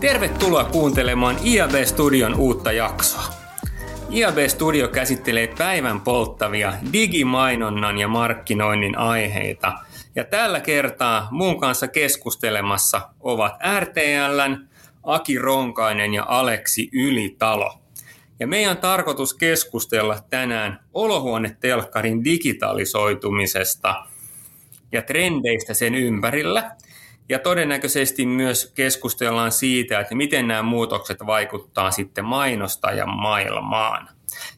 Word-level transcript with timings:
Tervetuloa 0.00 0.64
kuuntelemaan 0.64 1.36
IAB 1.44 1.70
Studion 1.84 2.34
uutta 2.34 2.72
jaksoa. 2.72 3.24
IAB 4.10 4.36
Studio 4.48 4.88
käsittelee 4.88 5.54
päivän 5.58 6.00
polttavia 6.00 6.72
digimainonnan 6.92 7.98
ja 7.98 8.08
markkinoinnin 8.08 8.98
aiheita. 8.98 9.72
Ja 10.14 10.24
tällä 10.24 10.60
kertaa 10.60 11.28
muun 11.30 11.60
kanssa 11.60 11.88
keskustelemassa 11.88 13.00
ovat 13.20 13.52
RTLn, 13.80 14.68
Aki 15.02 15.38
Ronkainen 15.38 16.14
ja 16.14 16.24
Aleksi 16.28 16.88
Ylitalo. 16.92 17.78
Ja 18.40 18.46
meidän 18.46 18.70
on 18.70 18.76
tarkoitus 18.76 19.34
keskustella 19.34 20.18
tänään 20.30 20.80
olohuonetelkkarin 20.94 22.24
digitalisoitumisesta 22.24 23.94
ja 24.92 25.02
trendeistä 25.02 25.74
sen 25.74 25.94
ympärillä– 25.94 26.70
ja 27.28 27.38
todennäköisesti 27.38 28.26
myös 28.26 28.72
keskustellaan 28.74 29.52
siitä, 29.52 30.00
että 30.00 30.14
miten 30.14 30.48
nämä 30.48 30.62
muutokset 30.62 31.18
vaikuttaa 31.26 31.90
sitten 31.90 32.24
mainostajan 32.24 33.16
maailmaan. 33.16 34.08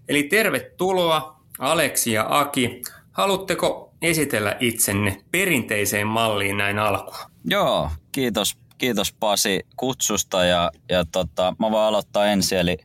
Eli 0.09 0.23
tervetuloa 0.23 1.41
Aleksi 1.59 2.13
ja 2.13 2.27
Aki. 2.29 2.83
Haluatteko 3.13 3.93
esitellä 4.03 4.57
itsenne 4.61 5.17
perinteiseen 5.31 6.07
malliin 6.07 6.57
näin 6.57 6.79
alkuun? 6.79 7.31
Joo, 7.45 7.91
kiitos, 8.13 8.57
kiitos 8.79 9.13
Pasi 9.13 9.61
kutsusta 9.77 10.45
ja, 10.45 10.71
ja 10.89 11.05
tota, 11.05 11.55
mä 11.59 11.71
voin 11.71 11.85
aloittaa 11.85 12.27
ensin. 12.27 12.59
Eli 12.59 12.77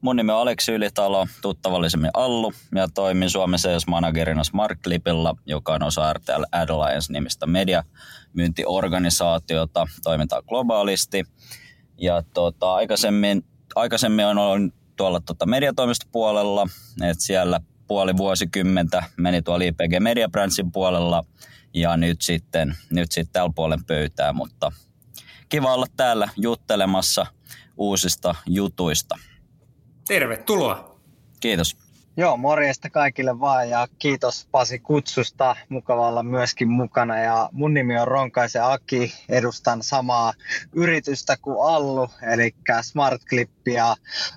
mun 0.00 0.16
nimi 0.16 0.32
on 0.32 0.38
Aleksi 0.38 0.72
Ylitalo, 0.72 1.26
tuttavallisemmin 1.42 2.10
Allu 2.14 2.52
ja 2.74 2.88
toimin 2.88 3.30
Suomen 3.30 3.58
sales 3.58 3.86
managerina 3.86 4.44
Smart 4.44 4.80
Clipilla, 4.82 5.34
joka 5.46 5.74
on 5.74 5.82
osa 5.82 6.12
RTL 6.12 6.42
Ad 6.52 6.68
Alliance-nimistä 6.68 7.46
media 7.46 7.84
myyntiorganisaatiota, 8.32 9.86
toimintaa 10.02 10.42
globaalisti. 10.42 11.24
Ja 11.98 12.22
tota, 12.34 12.74
aikaisemmin, 12.74 13.44
aikaisemmin 13.74 14.26
on 14.26 14.38
ollut 14.38 14.74
tuolla 14.96 15.20
tota 15.20 15.46
mediatoimistopuolella, 15.46 16.66
että 17.02 17.24
siellä 17.24 17.60
puoli 17.86 18.16
vuosikymmentä 18.16 19.02
meni 19.16 19.42
tuolla 19.42 19.64
IPG 19.64 20.00
Media 20.00 20.28
Brandsin 20.28 20.72
puolella 20.72 21.24
ja 21.74 21.96
nyt 21.96 22.22
sitten, 22.22 22.76
nyt 22.90 23.12
sitten 23.12 23.32
tällä 23.32 23.52
puolen 23.54 23.84
pöytää, 23.84 24.32
mutta 24.32 24.72
kiva 25.48 25.74
olla 25.74 25.86
täällä 25.96 26.28
juttelemassa 26.36 27.26
uusista 27.76 28.34
jutuista. 28.46 29.18
Tervetuloa. 30.08 31.00
Kiitos. 31.40 31.76
Joo, 32.16 32.36
morjesta 32.36 32.90
kaikille 32.90 33.40
vaan 33.40 33.70
ja 33.70 33.88
kiitos 33.98 34.48
Pasi 34.50 34.78
kutsusta. 34.78 35.56
Mukava 35.68 36.08
olla 36.08 36.22
myöskin 36.22 36.68
mukana 36.68 37.18
ja 37.18 37.48
mun 37.52 37.74
nimi 37.74 37.98
on 37.98 38.08
Ronkaisen 38.08 38.64
Aki. 38.64 39.12
Edustan 39.28 39.82
samaa 39.82 40.32
yritystä 40.72 41.36
kuin 41.42 41.56
Allu, 41.60 42.08
eli 42.32 42.54
Smart 42.82 43.22
Clippia, 43.28 43.94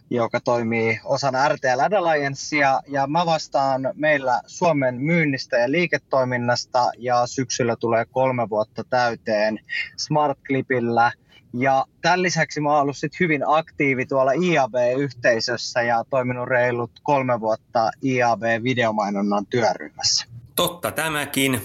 joka 0.09 0.39
toimii 0.39 0.99
osana 1.03 1.49
RTL 1.49 1.79
Ad 1.79 1.93
Alliancea. 1.93 2.81
Ja 2.87 3.07
mä 3.07 3.25
vastaan 3.25 3.81
meillä 3.95 4.41
Suomen 4.47 4.95
myynnistä 5.01 5.57
ja 5.57 5.71
liiketoiminnasta 5.71 6.91
ja 6.97 7.27
syksyllä 7.27 7.75
tulee 7.75 8.05
kolme 8.05 8.49
vuotta 8.49 8.83
täyteen 8.89 9.59
Smart 9.97 10.39
Clipillä– 10.47 11.11
ja 11.53 11.85
tämän 12.01 12.21
lisäksi 12.21 12.61
mä 12.61 12.69
oon 12.69 12.81
ollut 12.81 12.97
sit 12.97 13.19
hyvin 13.19 13.41
aktiivi 13.47 14.05
tuolla 14.05 14.31
IAB-yhteisössä 14.31 15.81
ja 15.81 16.03
toiminut 16.09 16.47
reilut 16.47 16.91
kolme 17.03 17.39
vuotta 17.39 17.91
IAB-videomainonnan 18.03 19.45
työryhmässä. 19.45 20.25
Totta 20.55 20.91
tämäkin. 20.91 21.61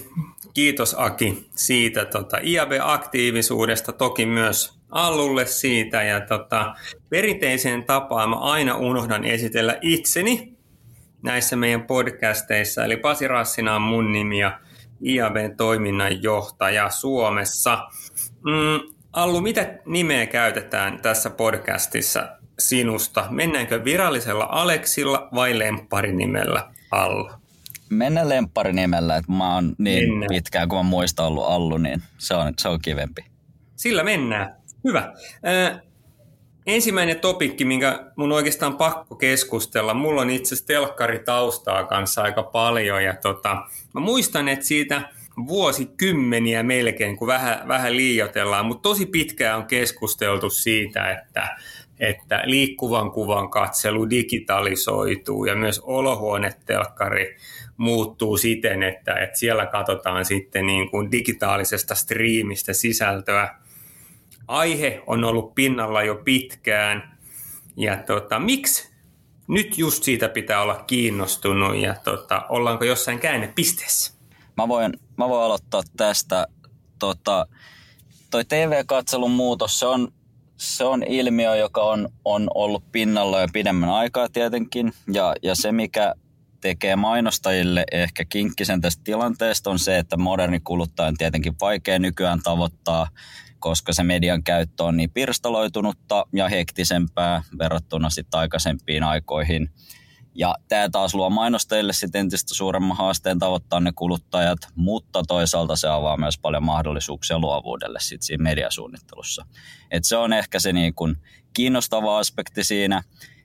Kiitos 0.53 0.95
Aki 0.97 1.47
siitä 1.55 2.05
tota, 2.05 2.37
IAB-aktiivisuudesta, 2.37 3.91
toki 3.91 4.25
myös 4.25 4.77
Allulle 4.89 5.45
siitä. 5.45 6.03
Ja 6.03 6.21
tota, 6.21 6.75
perinteiseen 7.09 7.83
tapaan 7.83 8.29
mä 8.29 8.35
aina 8.35 8.75
unohdan 8.75 9.25
esitellä 9.25 9.77
itseni 9.81 10.57
näissä 11.23 11.55
meidän 11.55 11.83
podcasteissa. 11.83 12.85
Eli 12.85 12.97
Pasi 12.97 13.27
Rassina 13.27 13.75
on 13.75 13.81
mun 13.81 14.11
nimi 14.11 14.39
ja 14.39 14.59
IABn 15.05 15.57
toiminnan 15.57 16.23
johtaja 16.23 16.89
Suomessa. 16.89 17.87
Mm, 18.45 18.96
Allu, 19.17 19.41
mitä 19.41 19.79
nimeä 19.85 20.25
käytetään 20.25 21.01
tässä 21.01 21.29
podcastissa 21.29 22.29
sinusta? 22.59 23.27
Mennäänkö 23.29 23.83
virallisella 23.83 24.47
Aleksilla 24.49 25.29
vai 25.35 25.59
lempparinimellä 25.59 26.71
Allu? 26.91 27.29
Mennään 27.89 28.29
lempparinimellä, 28.29 29.17
että 29.17 29.31
mä 29.31 29.53
oon 29.53 29.75
niin 29.77 30.09
mennään. 30.09 30.29
pitkään 30.29 30.69
kuin 30.69 30.79
mä 30.79 30.89
muistan 30.89 31.25
ollut 31.25 31.45
Allu, 31.47 31.77
niin 31.77 32.01
se 32.17 32.33
on, 32.33 32.53
se 32.57 32.69
on 32.69 32.79
kivempi. 32.81 33.25
Sillä 33.75 34.03
mennään. 34.03 34.55
Hyvä. 34.83 35.13
Äh, 35.47 35.81
ensimmäinen 36.67 37.19
topikki, 37.19 37.65
minkä 37.65 38.11
mun 38.15 38.31
oikeastaan 38.31 38.77
pakko 38.77 39.15
keskustella. 39.15 39.93
Mulla 39.93 40.21
on 40.21 40.29
itse 40.29 40.55
asiassa 40.55 40.67
telkkaritaustaa 40.67 41.83
kanssa 41.83 42.21
aika 42.21 42.43
paljon 42.43 43.03
ja 43.03 43.15
tota, 43.15 43.55
mä 43.93 44.01
muistan, 44.01 44.47
että 44.47 44.65
siitä– 44.65 45.01
vuosikymmeniä 45.47 46.63
melkein, 46.63 47.17
kun 47.17 47.27
vähän, 47.27 47.67
vähän 47.67 47.95
liioitellaan, 47.95 48.65
mutta 48.65 48.89
tosi 48.89 49.05
pitkään 49.05 49.57
on 49.57 49.65
keskusteltu 49.65 50.49
siitä, 50.49 51.11
että, 51.11 51.57
että 51.99 52.41
liikkuvan 52.45 53.11
kuvan 53.11 53.49
katselu 53.49 54.09
digitalisoituu 54.09 55.45
ja 55.45 55.55
myös 55.55 55.79
olohuonetelkkari 55.79 57.37
muuttuu 57.77 58.37
siten, 58.37 58.83
että, 58.83 59.13
että 59.13 59.39
siellä 59.39 59.65
katsotaan 59.65 60.25
sitten 60.25 60.65
niin 60.65 60.91
kuin 60.91 61.11
digitaalisesta 61.11 61.95
striimistä 61.95 62.73
sisältöä. 62.73 63.55
Aihe 64.47 65.03
on 65.07 65.23
ollut 65.23 65.55
pinnalla 65.55 66.03
jo 66.03 66.15
pitkään 66.15 67.17
ja 67.77 67.97
tota, 67.97 68.39
miksi 68.39 68.89
nyt 69.47 69.77
just 69.77 70.03
siitä 70.03 70.29
pitää 70.29 70.61
olla 70.61 70.83
kiinnostunut 70.87 71.75
ja 71.75 71.95
tota, 72.03 72.45
ollaanko 72.49 72.85
jossain 72.85 73.19
käännepisteessä? 73.19 74.13
Mä 74.57 74.67
voin, 74.67 74.93
mä 75.17 75.29
voin 75.29 75.45
aloittaa 75.45 75.83
tästä. 75.97 76.47
Tota, 76.99 77.47
toi 78.31 78.45
TV-katselun 78.45 79.31
muutos, 79.31 79.79
se 79.79 79.85
on, 79.85 80.13
se 80.57 80.83
on 80.83 81.03
ilmiö, 81.03 81.55
joka 81.55 81.81
on, 81.81 82.09
on 82.25 82.47
ollut 82.53 82.91
pinnalla 82.91 83.41
jo 83.41 83.47
pidemmän 83.53 83.89
aikaa 83.89 84.29
tietenkin. 84.29 84.93
Ja, 85.13 85.35
ja 85.43 85.55
se, 85.55 85.71
mikä 85.71 86.13
tekee 86.61 86.95
mainostajille 86.95 87.83
ehkä 87.91 88.25
kinkkisen 88.25 88.81
tästä 88.81 89.03
tilanteesta 89.03 89.69
on 89.69 89.79
se, 89.79 89.97
että 89.97 90.17
moderni 90.17 90.59
kuluttaja 90.59 91.07
on 91.07 91.17
tietenkin 91.17 91.55
vaikea 91.61 91.99
nykyään 91.99 92.39
tavoittaa, 92.43 93.09
koska 93.59 93.93
se 93.93 94.03
median 94.03 94.43
käyttö 94.43 94.83
on 94.83 94.97
niin 94.97 95.11
pirstaloitunutta 95.11 96.25
ja 96.33 96.49
hektisempää 96.49 97.43
verrattuna 97.59 98.09
sitten 98.09 98.39
aikaisempiin 98.39 99.03
aikoihin– 99.03 99.69
ja 100.37 100.55
tämä 100.67 100.89
taas 100.89 101.15
luo 101.15 101.29
mainostajille 101.29 101.93
sitten 101.93 102.19
entistä 102.19 102.55
suuremman 102.55 102.97
haasteen 102.97 103.39
tavoittaa 103.39 103.79
ne 103.79 103.91
kuluttajat, 103.95 104.59
mutta 104.75 105.23
toisaalta 105.27 105.75
se 105.75 105.87
avaa 105.87 106.17
myös 106.17 106.37
paljon 106.37 106.63
mahdollisuuksia 106.63 107.39
luovuudelle 107.39 107.99
sit 108.01 108.21
siinä 108.21 108.43
mediasuunnittelussa. 108.43 109.45
Et 109.91 110.03
se 110.03 110.17
on 110.17 110.33
ehkä 110.33 110.59
se 110.59 110.73
niin 110.73 110.95
kun 110.95 111.17
kiinnostava 111.53 112.19
aspekti 112.19 112.63
siinä. 112.63 113.03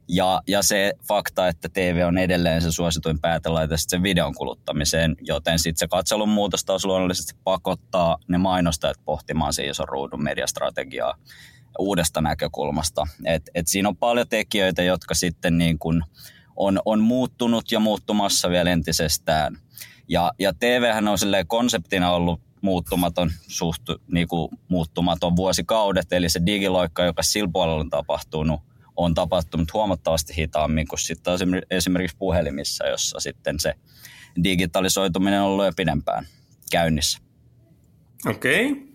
Ja, 0.09 0.43
ja 0.49 0.63
se 0.63 0.93
fakta, 1.09 1.49
että 1.49 1.69
TV 1.69 2.05
on 2.07 2.19
edelleen 2.19 2.63
se 2.63 2.73
suosituin 2.73 3.21
päätelaite 3.21 3.75
sen 3.79 4.03
videon 4.03 4.35
kuluttamiseen, 4.35 5.17
joten 5.21 5.59
sitten 5.59 5.79
se 5.79 5.89
katselun 5.89 6.29
muutos 6.29 6.65
taas 6.65 6.85
luonnollisesti 6.85 7.35
pakottaa 7.45 8.19
ne 8.29 8.39
mainostajat 8.39 8.97
pohtimaan 9.05 9.53
se 9.53 9.65
ison 9.65 9.89
ruudun 9.89 10.23
mediastrategiaa 10.23 11.15
uudesta 11.79 12.21
näkökulmasta. 12.21 13.07
Et, 13.25 13.43
et 13.55 13.69
siinä 13.69 13.89
on 13.89 13.97
paljon 13.97 14.29
tekijöitä, 14.29 14.83
jotka 14.83 15.15
sitten 15.15 15.59
niin 15.59 15.79
kun 15.79 16.05
on, 16.57 16.81
on 16.85 17.01
muuttunut 17.01 17.73
ja 17.73 17.81
muuttumassa 17.81 18.51
vielä 18.51 18.71
entisestään. 18.71 19.57
Ja, 20.09 20.33
ja 20.39 20.53
TVhän 20.53 21.09
on 21.09 21.19
konseptina 21.47 22.13
ollut 22.13 22.41
muuttumaton, 22.61 23.31
suht 23.49 23.83
niin 24.13 24.29
kuin 24.29 24.49
muuttumaton 24.69 25.37
vuosikaudet, 25.37 26.13
eli 26.13 26.29
se 26.29 26.41
digiloikka, 26.47 27.05
joka 27.05 27.23
sillä 27.23 27.51
puolella 27.53 27.81
on 27.81 27.91
tapahtunut, 27.91 28.61
on 28.97 29.15
tapahtunut 29.15 29.73
huomattavasti 29.73 30.37
hitaammin 30.37 30.89
kuin 30.89 30.99
sitten 30.99 31.35
esimerkiksi 31.71 32.17
puhelimissa, 32.17 32.87
jossa 32.87 33.21
sitten 33.21 33.61
se 33.61 33.75
digitalisoituminen 34.45 35.41
on 35.41 35.47
ollut 35.47 35.65
jo 35.65 35.73
pidempään 35.77 36.27
käynnissä. 36.71 37.19
Okei. 38.27 38.73
Okay. 38.73 38.93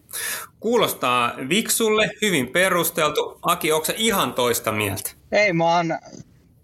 Kuulostaa 0.60 1.34
Viksulle 1.50 2.10
hyvin 2.22 2.48
perusteltu. 2.48 3.40
Aki, 3.42 3.72
onko 3.72 3.88
ihan 3.98 4.34
toista 4.34 4.72
mieltä? 4.72 5.12
Ei, 5.32 5.54
mä 5.54 5.76
oon 5.76 5.98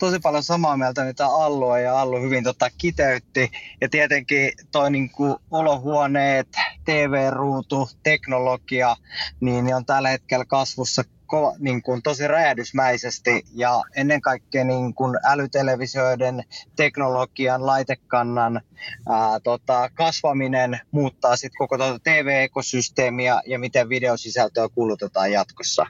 tosi 0.04 0.20
paljon 0.20 0.44
samaa 0.44 0.78
mieltä 0.78 1.04
mitä 1.04 1.26
Allu 1.26 1.76
ja 1.76 2.02
Allu 2.02 2.22
hyvin 2.22 2.44
tota 2.44 2.70
kiteytti. 2.78 3.52
Ja 3.82 3.90
tietenkin 3.90 4.52
toi 4.72 4.92
niin 4.92 5.10
kuin 5.10 5.36
olohuoneet, 5.52 6.48
TV-ruutu, 6.86 7.90
teknologia, 8.04 8.96
niin 9.40 9.76
on 9.76 9.86
tällä 9.86 10.10
hetkellä 10.10 10.46
kasvussa 10.46 11.04
ko, 11.26 11.56
niin 11.60 11.82
kuin 11.82 12.02
tosi 12.02 12.28
räjähdysmäisesti 12.28 13.44
ja 13.56 13.82
ennen 13.96 14.22
kaikkea 14.22 14.64
niin 14.64 14.94
kuin 14.94 15.18
älytelevisioiden 15.24 16.44
teknologian, 16.76 17.66
laitekannan 17.66 18.62
ää, 19.10 19.40
tota, 19.40 19.90
kasvaminen 19.94 20.80
muuttaa 20.92 21.36
sitten 21.36 21.58
koko 21.58 21.78
tuota 21.78 22.00
TV-ekosysteemiä 22.00 23.42
ja 23.46 23.60
miten 23.60 23.90
videosisältöä 23.90 24.70
kulutetaan 24.70 25.32
jatkossa. 25.32 25.86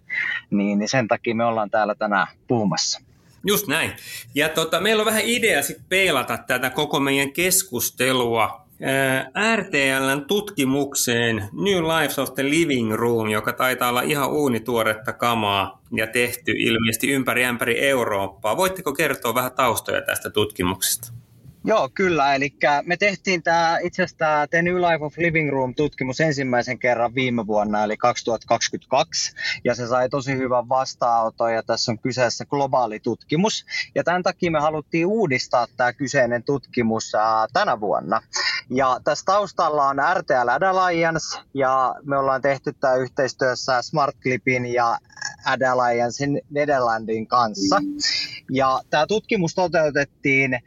Niin, 0.51 0.79
niin 0.79 0.89
sen 0.89 1.07
takia 1.07 1.35
me 1.35 1.45
ollaan 1.45 1.69
täällä 1.69 1.95
tänään 1.95 2.27
puhumassa. 2.47 3.12
Just 3.45 3.67
näin. 3.67 3.91
Ja 4.35 4.49
tota, 4.49 4.79
meillä 4.81 5.01
on 5.01 5.05
vähän 5.05 5.23
idea 5.25 5.61
sitten 5.61 5.85
peilata 5.89 6.37
tätä 6.37 6.69
koko 6.69 6.99
meidän 6.99 7.33
keskustelua 7.33 8.63
RTLn 9.55 10.25
tutkimukseen 10.27 11.49
New 11.53 11.83
Lives 11.83 12.19
of 12.19 12.33
the 12.33 12.43
Living 12.43 12.93
Room, 12.93 13.29
joka 13.29 13.53
taitaa 13.53 13.89
olla 13.89 14.01
ihan 14.01 14.31
uunituoretta 14.31 15.13
kamaa 15.13 15.81
ja 15.91 16.07
tehty 16.07 16.51
ilmeisesti 16.51 17.11
ympäri 17.11 17.45
ämpäri 17.45 17.87
Eurooppaa. 17.87 18.57
Voitteko 18.57 18.93
kertoa 18.93 19.35
vähän 19.35 19.51
taustoja 19.51 20.01
tästä 20.01 20.29
tutkimuksesta? 20.29 21.13
Joo, 21.65 21.89
kyllä. 21.93 22.35
Eli 22.35 22.53
me 22.85 22.97
tehtiin 22.97 23.43
tämä, 23.43 23.77
itse 23.83 24.03
asiassa 24.03 24.17
tämä 24.17 24.47
The 24.47 24.61
New 24.61 24.75
Life 24.75 25.05
of 25.05 25.17
Living 25.17 25.51
Room-tutkimus 25.51 26.21
ensimmäisen 26.21 26.79
kerran 26.79 27.15
viime 27.15 27.47
vuonna, 27.47 27.83
eli 27.83 27.97
2022, 27.97 29.35
ja 29.63 29.75
se 29.75 29.87
sai 29.87 30.09
tosi 30.09 30.37
hyvän 30.37 30.69
vastaanoton, 30.69 31.53
ja 31.53 31.63
tässä 31.63 31.91
on 31.91 31.99
kyseessä 31.99 32.45
globaali 32.45 32.99
tutkimus. 32.99 33.65
Ja 33.95 34.03
tämän 34.03 34.23
takia 34.23 34.51
me 34.51 34.59
haluttiin 34.59 35.05
uudistaa 35.05 35.67
tämä 35.77 35.93
kyseinen 35.93 36.43
tutkimus 36.43 37.15
ää, 37.15 37.47
tänä 37.53 37.79
vuonna. 37.79 38.21
Ja 38.69 38.99
tässä 39.03 39.25
taustalla 39.25 39.87
on 39.87 39.97
RTL 40.13 40.49
Ad 40.49 40.63
Alliance, 40.63 41.39
ja 41.53 41.95
me 42.03 42.17
ollaan 42.17 42.41
tehty 42.41 42.73
tämä 42.79 42.95
yhteistyössä 42.95 43.81
Smart 43.81 44.15
Clipin 44.21 44.65
ja 44.65 44.97
Ad 45.45 45.61
Alliancein 45.61 46.41
Nederlandin 46.49 47.27
kanssa. 47.27 47.81
Ja 48.51 48.81
tämä 48.89 49.07
tutkimus 49.07 49.55
toteutettiin 49.55 50.59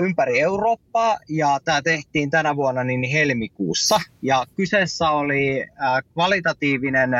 ympäri 0.00 0.40
Eurooppaa 0.40 1.18
ja 1.28 1.60
tämä 1.64 1.82
tehtiin 1.82 2.30
tänä 2.30 2.56
vuonna 2.56 2.84
niin 2.84 3.02
helmikuussa. 3.12 4.00
Ja 4.22 4.46
kyseessä 4.56 5.10
oli 5.10 5.66
kvalitatiivinen 6.12 7.10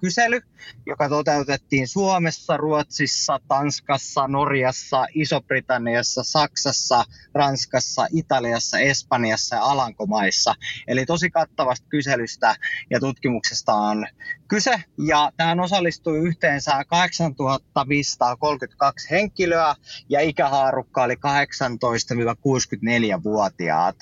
kysely, 0.00 0.40
joka 0.86 1.08
toteutettiin 1.08 1.88
Suomessa, 1.88 2.56
Ruotsissa, 2.56 3.40
Tanskassa, 3.48 4.28
Norjassa, 4.28 5.06
Iso-Britanniassa, 5.14 6.22
Saksassa, 6.24 7.04
Ranskassa, 7.34 8.06
Italiassa, 8.12 8.78
Espanjassa 8.78 9.56
ja 9.56 9.62
Alankomaissa. 9.62 10.54
Eli 10.88 11.06
tosi 11.06 11.30
kattavasta 11.30 11.86
kyselystä 11.88 12.56
ja 12.90 13.00
tutkimuksesta 13.00 13.72
on 13.72 14.06
kyse. 14.48 14.82
Ja 14.98 15.32
tähän 15.36 15.60
osallistui 15.60 16.18
yhteensä 16.18 16.84
8532 16.84 19.10
henkilöä 19.10 19.74
ja 20.08 20.20
ikähaarukka 20.20 21.02
oli 21.02 21.14
18-64-vuotiaat. 21.14 23.96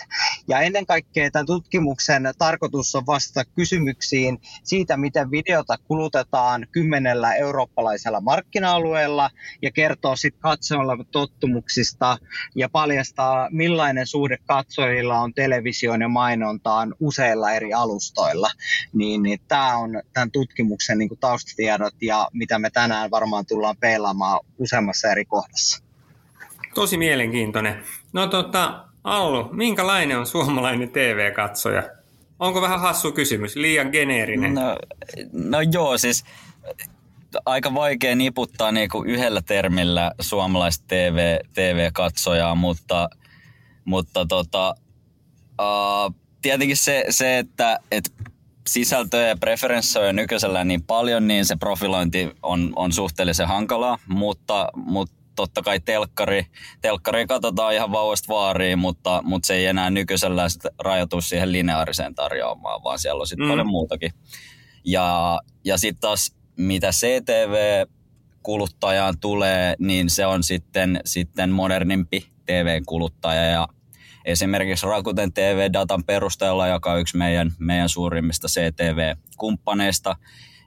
Ja 0.48 0.60
ennen 0.60 0.86
kaikkea 0.86 1.30
tämän 1.30 1.46
tutkimuksen 1.46 2.22
tarkoitus 2.38 2.94
on 2.94 3.06
vastata 3.06 3.50
kysymyksiin 3.54 4.40
siitä, 4.62 4.96
miten 4.96 5.30
videota 5.30 5.76
kulutetaan 5.84 6.66
kymmenellä 6.72 7.34
eurooppalaisella 7.34 8.20
markkina-alueella 8.20 9.30
ja 9.62 9.70
kertoa 9.70 10.16
sitten 10.16 10.40
katsojilla 10.40 11.04
tottumuksista 11.10 12.18
ja 12.54 12.68
paljastaa, 12.68 13.48
millainen 13.50 14.06
suhde 14.06 14.38
katsojilla 14.46 15.18
on 15.18 15.34
televisioon 15.34 16.00
ja 16.00 16.08
mainontaan 16.08 16.94
useilla 17.00 17.52
eri 17.52 17.72
alustoilla. 17.72 18.50
Niin, 18.92 19.22
niin 19.22 19.40
tämä 19.48 19.76
on 19.76 20.02
tämän 20.12 20.30
tutkimuksen 20.30 20.98
niin 20.98 21.10
taustatiedot 21.20 21.94
ja 22.02 22.28
mitä 22.32 22.58
me 22.58 22.70
tänään 22.70 23.10
varmaan 23.10 23.46
tullaan 23.46 23.76
peilaamaan 23.80 24.40
useammassa 24.58 25.08
eri 25.08 25.24
kohdassa. 25.24 25.82
Tosi 26.74 26.96
mielenkiintoinen. 26.96 27.82
No 28.12 28.26
tota, 28.26 28.84
Allu, 29.04 29.48
minkälainen 29.52 30.18
on 30.18 30.26
suomalainen 30.26 30.90
TV-katsoja? 30.90 31.82
Onko 32.38 32.60
vähän 32.60 32.80
hassu 32.80 33.12
kysymys, 33.12 33.56
liian 33.56 33.88
geneerinen? 33.90 34.54
No, 34.54 34.76
no 35.32 35.60
joo, 35.72 35.98
siis 35.98 36.24
aika 37.46 37.74
vaikea 37.74 38.16
niputtaa 38.16 38.72
niinku 38.72 39.02
yhdellä 39.02 39.42
termillä 39.42 40.12
suomalaista 40.20 40.84
TV, 40.88 41.38
TV-katsojaa, 41.54 42.54
mutta, 42.54 43.08
mutta 43.84 44.26
tota, 44.26 44.74
uh, 45.60 46.14
tietenkin 46.42 46.76
se, 46.76 47.04
se 47.10 47.38
että 47.38 47.78
et 47.90 48.12
sisältöjä 48.66 49.28
ja 49.28 49.36
preferenssoja 49.36 50.12
nykyisellä 50.12 50.64
niin 50.64 50.82
paljon, 50.82 51.28
niin 51.28 51.44
se 51.44 51.56
profilointi 51.56 52.30
on, 52.42 52.72
on 52.76 52.92
suhteellisen 52.92 53.48
hankalaa, 53.48 53.98
mutta, 54.06 54.68
mutta 54.74 55.23
totta 55.36 55.62
kai 55.62 55.80
telkkari, 55.80 56.46
telkkari 56.80 57.26
katsotaan 57.26 57.74
ihan 57.74 57.92
vauvasta 57.92 58.34
vaariin, 58.34 58.78
mutta, 58.78 59.22
mutta 59.24 59.46
se 59.46 59.54
ei 59.54 59.66
enää 59.66 59.90
nykyisellä 59.90 60.46
rajoitu 60.78 61.20
siihen 61.20 61.52
lineaariseen 61.52 62.14
tarjoamaan, 62.14 62.84
vaan 62.84 62.98
siellä 62.98 63.20
on 63.20 63.26
sitten 63.26 63.46
mm. 63.46 63.50
paljon 63.50 63.66
muutakin. 63.66 64.10
Ja, 64.84 65.40
ja 65.64 65.78
sitten 65.78 66.00
taas 66.00 66.34
mitä 66.56 66.90
CTV-kuluttajaan 66.90 69.14
tulee, 69.20 69.74
niin 69.78 70.10
se 70.10 70.26
on 70.26 70.42
sitten, 70.42 71.00
sitten 71.04 71.50
modernimpi 71.50 72.26
TV-kuluttaja 72.46 73.44
ja 73.44 73.68
esimerkiksi 74.24 74.86
Rakuten 74.86 75.32
TV-datan 75.32 76.04
perusteella, 76.04 76.68
joka 76.68 76.92
on 76.92 77.00
yksi 77.00 77.16
meidän, 77.16 77.52
meidän 77.58 77.88
suurimmista 77.88 78.48
CTV-kumppaneista, 78.48 80.16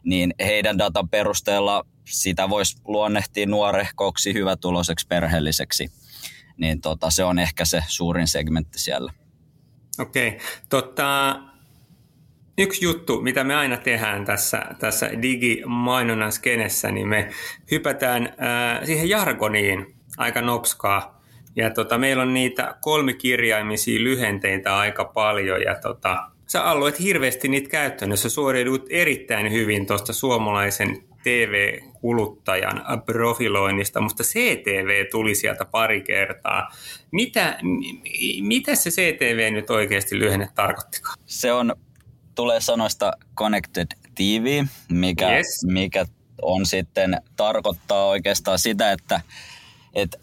niin 0.04 0.34
heidän 0.40 0.78
datan 0.78 1.10
perusteella 1.10 1.86
sitä 2.08 2.50
voisi 2.50 2.78
luonnehtia 2.86 3.46
nuorehkoksi, 3.46 4.34
hyvätuloiseksi, 4.34 5.08
perheelliseksi. 5.08 5.92
Niin 6.58 6.82
tota, 6.82 7.10
se 7.10 7.24
on 7.24 7.40
ehkä 7.40 7.66
se 7.66 7.84
suurin 7.88 8.28
segmentti 8.28 8.80
siellä. 8.80 9.14
Okei. 10.00 10.28
Okay. 10.28 10.40
Tota, 10.70 11.40
yksi 12.58 12.86
juttu, 12.86 13.22
mitä 13.22 13.44
me 13.44 13.56
aina 13.56 13.78
tehdään 13.78 14.26
tässä, 14.26 14.66
tässä 14.80 15.10
digimainonnan 15.22 16.32
skenessä, 16.32 16.92
niin 16.92 17.08
me 17.08 17.30
hypätään 17.72 18.24
äh, 18.26 18.86
siihen 18.86 19.10
jargoniin 19.10 19.96
aika 20.18 20.42
nopskaa. 20.42 21.22
Ja 21.56 21.70
tota, 21.70 21.98
meillä 21.98 22.24
on 22.24 22.34
niitä 22.34 22.76
kolmikirjaimisia 22.82 24.04
lyhenteitä 24.04 24.78
aika 24.78 25.06
paljon. 25.06 25.62
Ja 25.62 25.76
tota, 25.76 26.32
sä 26.48 26.64
alueet 26.64 27.00
hirveästi 27.00 27.48
niitä 27.48 27.70
käyttänyt. 27.70 28.20
Sä 28.20 28.30
suoriudut 28.30 28.86
erittäin 28.90 29.52
hyvin 29.52 29.88
tuosta 29.88 30.14
suomalaisen 30.14 31.04
TV-kuluttajan 31.24 32.84
profiloinnista, 33.06 34.02
mutta 34.02 34.24
CTV 34.24 35.06
tuli 35.12 35.36
sieltä 35.36 35.66
pari 35.66 36.02
kertaa. 36.02 36.72
Mitä, 37.12 37.60
mitä 38.42 38.76
se 38.76 38.90
CTV 38.90 39.54
nyt 39.54 39.70
oikeasti 39.70 40.20
lyhenne 40.20 40.50
tarkoittikaan? 40.56 41.18
Se 41.26 41.54
on, 41.54 41.76
tulee 42.36 42.62
sanoista 42.62 43.12
Connected 43.38 43.88
TV, 44.16 44.64
mikä, 44.90 45.38
yes. 45.38 45.66
mikä 45.66 46.06
on 46.42 46.66
sitten, 46.66 47.22
tarkoittaa 47.36 48.06
oikeastaan 48.06 48.60
sitä, 48.60 48.92
että, 48.92 49.22
että 49.94 50.18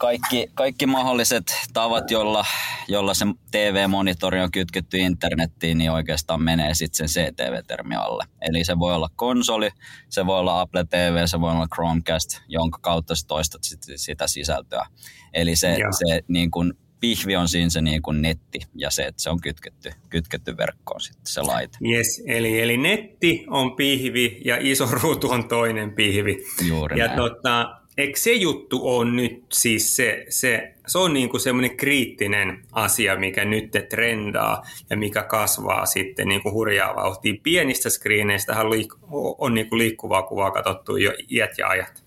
kaikki, 0.00 0.46
kaikki 0.54 0.86
mahdolliset 0.86 1.44
tavat, 1.72 2.10
jolla, 2.10 2.44
jolla 2.88 3.14
se 3.14 3.24
TV-monitori 3.50 4.40
on 4.40 4.50
kytketty 4.50 4.98
internettiin, 4.98 5.78
niin 5.78 5.90
oikeastaan 5.90 6.42
menee 6.42 6.74
sitten 6.74 7.08
sen 7.08 7.24
CTV-termi 7.24 7.94
alle. 7.94 8.24
Eli 8.40 8.64
se 8.64 8.78
voi 8.78 8.94
olla 8.94 9.08
konsoli, 9.16 9.70
se 10.08 10.26
voi 10.26 10.38
olla 10.38 10.60
Apple 10.60 10.84
TV, 10.84 11.26
se 11.26 11.40
voi 11.40 11.50
olla 11.52 11.68
Chromecast, 11.74 12.40
jonka 12.48 12.78
kautta 12.82 13.14
sä 13.14 13.26
toistat 13.26 13.64
sit, 13.64 13.80
sitä 13.96 14.26
sisältöä. 14.26 14.86
Eli 15.34 15.56
se, 15.56 15.76
se 15.98 16.20
niin 16.28 16.50
kun, 16.50 16.74
pihvi 17.00 17.36
on 17.36 17.48
siinä 17.48 17.70
se 17.70 17.80
niin 17.80 18.02
kuin 18.02 18.22
netti 18.22 18.60
ja 18.74 18.90
se, 18.90 19.02
että 19.02 19.22
se 19.22 19.30
on 19.30 19.40
kytketty, 19.40 19.92
kytketty 20.08 20.56
verkkoon 20.56 21.00
sitten 21.00 21.32
se 21.32 21.42
laite. 21.42 21.78
Yes, 21.90 22.22
eli, 22.26 22.60
eli 22.60 22.76
netti 22.76 23.44
on 23.48 23.76
pihvi 23.76 24.42
ja 24.44 24.56
iso 24.60 24.88
ruutu 24.90 25.30
on 25.30 25.48
toinen 25.48 25.92
pihvi. 25.92 26.36
Juuri 26.68 26.98
ja 26.98 27.06
näin. 27.06 27.16
Tota, 27.16 27.79
eikö 27.96 28.18
se 28.18 28.32
juttu 28.32 28.80
on 28.96 29.16
nyt 29.16 29.44
siis 29.52 29.96
se, 29.96 30.26
se, 30.28 30.74
se 30.86 30.98
on 30.98 31.12
niin 31.12 31.28
kuin 31.28 31.40
semmoinen 31.40 31.76
kriittinen 31.76 32.62
asia, 32.72 33.16
mikä 33.16 33.44
nyt 33.44 33.70
trendaa 33.88 34.66
ja 34.90 34.96
mikä 34.96 35.22
kasvaa 35.22 35.86
sitten 35.86 36.28
niin 36.28 36.42
kuin 36.42 36.52
hurjaa 36.52 36.96
vauhtia. 36.96 37.34
Pienistä 37.42 37.90
skriineistä 37.90 38.52
liik- 38.52 38.98
on 39.38 39.54
niin 39.54 39.68
kuin 39.68 39.78
liikkuvaa 39.78 40.22
kuvaa 40.22 40.50
katsottu 40.50 40.96
jo 40.96 41.12
iät 41.30 41.58
ja 41.58 41.68
ajat. 41.68 42.04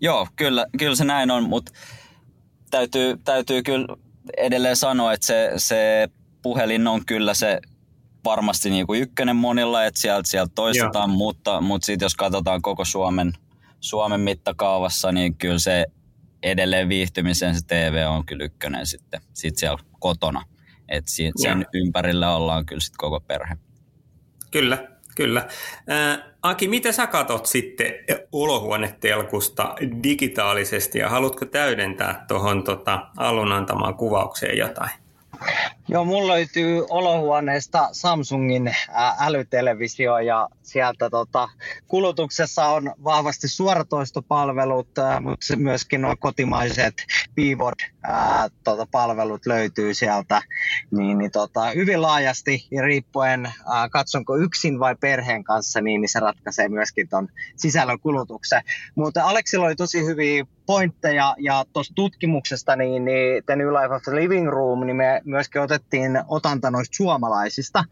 Joo, 0.00 0.26
kyllä, 0.36 0.66
kyllä 0.78 0.96
se 0.96 1.04
näin 1.04 1.30
on, 1.30 1.48
mutta 1.48 1.72
täytyy, 2.70 3.16
täytyy 3.24 3.62
kyllä 3.62 3.86
edelleen 4.36 4.76
sanoa, 4.76 5.12
että 5.12 5.26
se, 5.26 5.52
se 5.56 6.08
puhelin 6.42 6.86
on 6.86 7.06
kyllä 7.06 7.34
se 7.34 7.60
varmasti 8.24 8.70
niin 8.70 8.86
kuin 8.86 9.02
ykkönen 9.02 9.36
monilla, 9.36 9.84
että 9.84 10.00
sieltä, 10.00 10.30
sieltä 10.30 10.52
toistetaan, 10.54 11.10
Joo. 11.10 11.16
mutta, 11.16 11.60
mutta 11.60 11.86
sitten 11.86 12.06
jos 12.06 12.14
katsotaan 12.14 12.62
koko 12.62 12.84
Suomen 12.84 13.32
Suomen 13.80 14.20
mittakaavassa, 14.20 15.12
niin 15.12 15.36
kyllä 15.36 15.58
se 15.58 15.86
edelleen 16.42 16.88
viihtymisen 16.88 17.54
se 17.54 17.66
TV 17.66 18.06
on 18.08 18.26
kyllä 18.26 18.44
ykkönen 18.44 18.86
sitten 18.86 19.20
sit 19.32 19.56
siellä 19.56 19.78
kotona. 19.98 20.44
Et 20.88 21.08
sen 21.08 21.66
ympärillä 21.74 22.36
ollaan 22.36 22.66
kyllä 22.66 22.80
sitten 22.80 22.98
koko 22.98 23.20
perhe. 23.20 23.56
Kyllä, 24.50 24.88
kyllä. 25.16 25.48
Äh, 25.90 26.30
Aki, 26.42 26.68
mitä 26.68 26.92
sä 26.92 27.06
katot 27.06 27.46
sitten 27.46 27.94
olohuonetelkusta 28.32 29.74
digitaalisesti 30.02 30.98
ja 30.98 31.08
haluatko 31.08 31.44
täydentää 31.44 32.24
tuohon 32.28 32.64
tota, 32.64 33.06
alun 33.16 33.52
antamaan 33.52 33.94
kuvaukseen 33.94 34.58
jotain? 34.58 34.90
Joo, 35.92 36.04
mulla 36.04 36.32
löytyy 36.32 36.86
olohuoneesta 36.90 37.88
Samsungin 37.92 38.74
älytelevisio 39.18 40.18
ja 40.18 40.48
sieltä 40.62 41.10
tota, 41.10 41.48
kulutuksessa 41.88 42.66
on 42.66 42.94
vahvasti 43.04 43.48
suoratoistopalvelut, 43.48 44.88
mutta 45.20 45.56
myöskin 45.56 46.02
nuo 46.02 46.16
kotimaiset 46.18 46.94
Beeword 47.36 47.90
tota, 48.64 48.86
palvelut 48.90 49.46
löytyy 49.46 49.94
sieltä. 49.94 50.42
Niin, 50.90 51.18
niin 51.18 51.30
tota, 51.30 51.70
hyvin 51.70 52.02
laajasti 52.02 52.66
ja 52.70 52.82
riippuen 52.82 53.46
ää, 53.74 53.88
katsonko 53.88 54.36
yksin 54.36 54.78
vai 54.78 54.96
perheen 55.00 55.44
kanssa, 55.44 55.80
niin, 55.80 56.00
niin 56.00 56.08
se 56.08 56.20
ratkaisee 56.20 56.68
myöskin 56.68 57.08
tuon 57.08 57.28
sisällön 57.56 58.00
kulutuksen. 58.00 58.62
Mutta 58.94 59.24
Aleksilla 59.24 59.66
oli 59.66 59.76
tosi 59.76 60.04
hyviä 60.04 60.44
pointteja 60.66 61.34
ja 61.38 61.64
tuosta 61.72 61.94
tutkimuksesta, 61.94 62.76
niin, 62.76 63.04
niin 63.04 63.44
The 63.46 63.56
New 63.56 63.68
Life 63.68 63.94
of 63.94 64.02
the 64.02 64.14
Living 64.14 64.48
Room, 64.48 64.86
niin 64.86 64.96
me 64.96 65.20
myöskin 65.24 65.62
otettiin 65.62 65.79
otanta 66.28 66.70
noista 66.70 66.96
suomalaisista. 66.96 67.84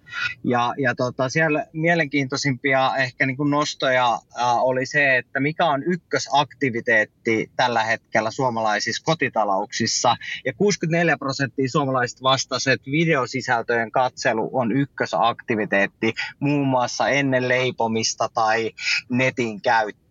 Ja, 0.45 0.75
ja 0.79 0.95
tota, 0.95 1.29
siellä 1.29 1.67
mielenkiintoisimpia 1.73 2.97
ehkä 2.97 3.27
niin 3.27 3.37
kuin 3.37 3.51
nostoja 3.51 4.19
ää, 4.37 4.53
oli 4.53 4.87
se, 4.87 5.17
että 5.17 5.41
mikä 5.41 5.67
on 5.67 5.83
ykkösaktiviteetti 5.83 7.51
tällä 7.57 7.85
hetkellä 7.85 8.31
suomalaisissa 8.31 9.05
kotitalouksissa. 9.05 10.17
Ja 10.45 10.53
64 10.53 11.17
prosenttia 11.19 11.69
suomalaisista 11.69 12.23
vastasi, 12.23 12.71
että 12.71 12.91
videosisältöjen 12.91 13.91
katselu 13.91 14.51
on 14.53 14.73
ykkösaktiviteetti 14.73 16.15
muun 16.41 16.67
muassa 16.67 17.09
ennen 17.09 17.49
leipomista 17.49 18.29
tai 18.35 18.71
netin 19.11 19.61
käyttöä. 19.61 20.08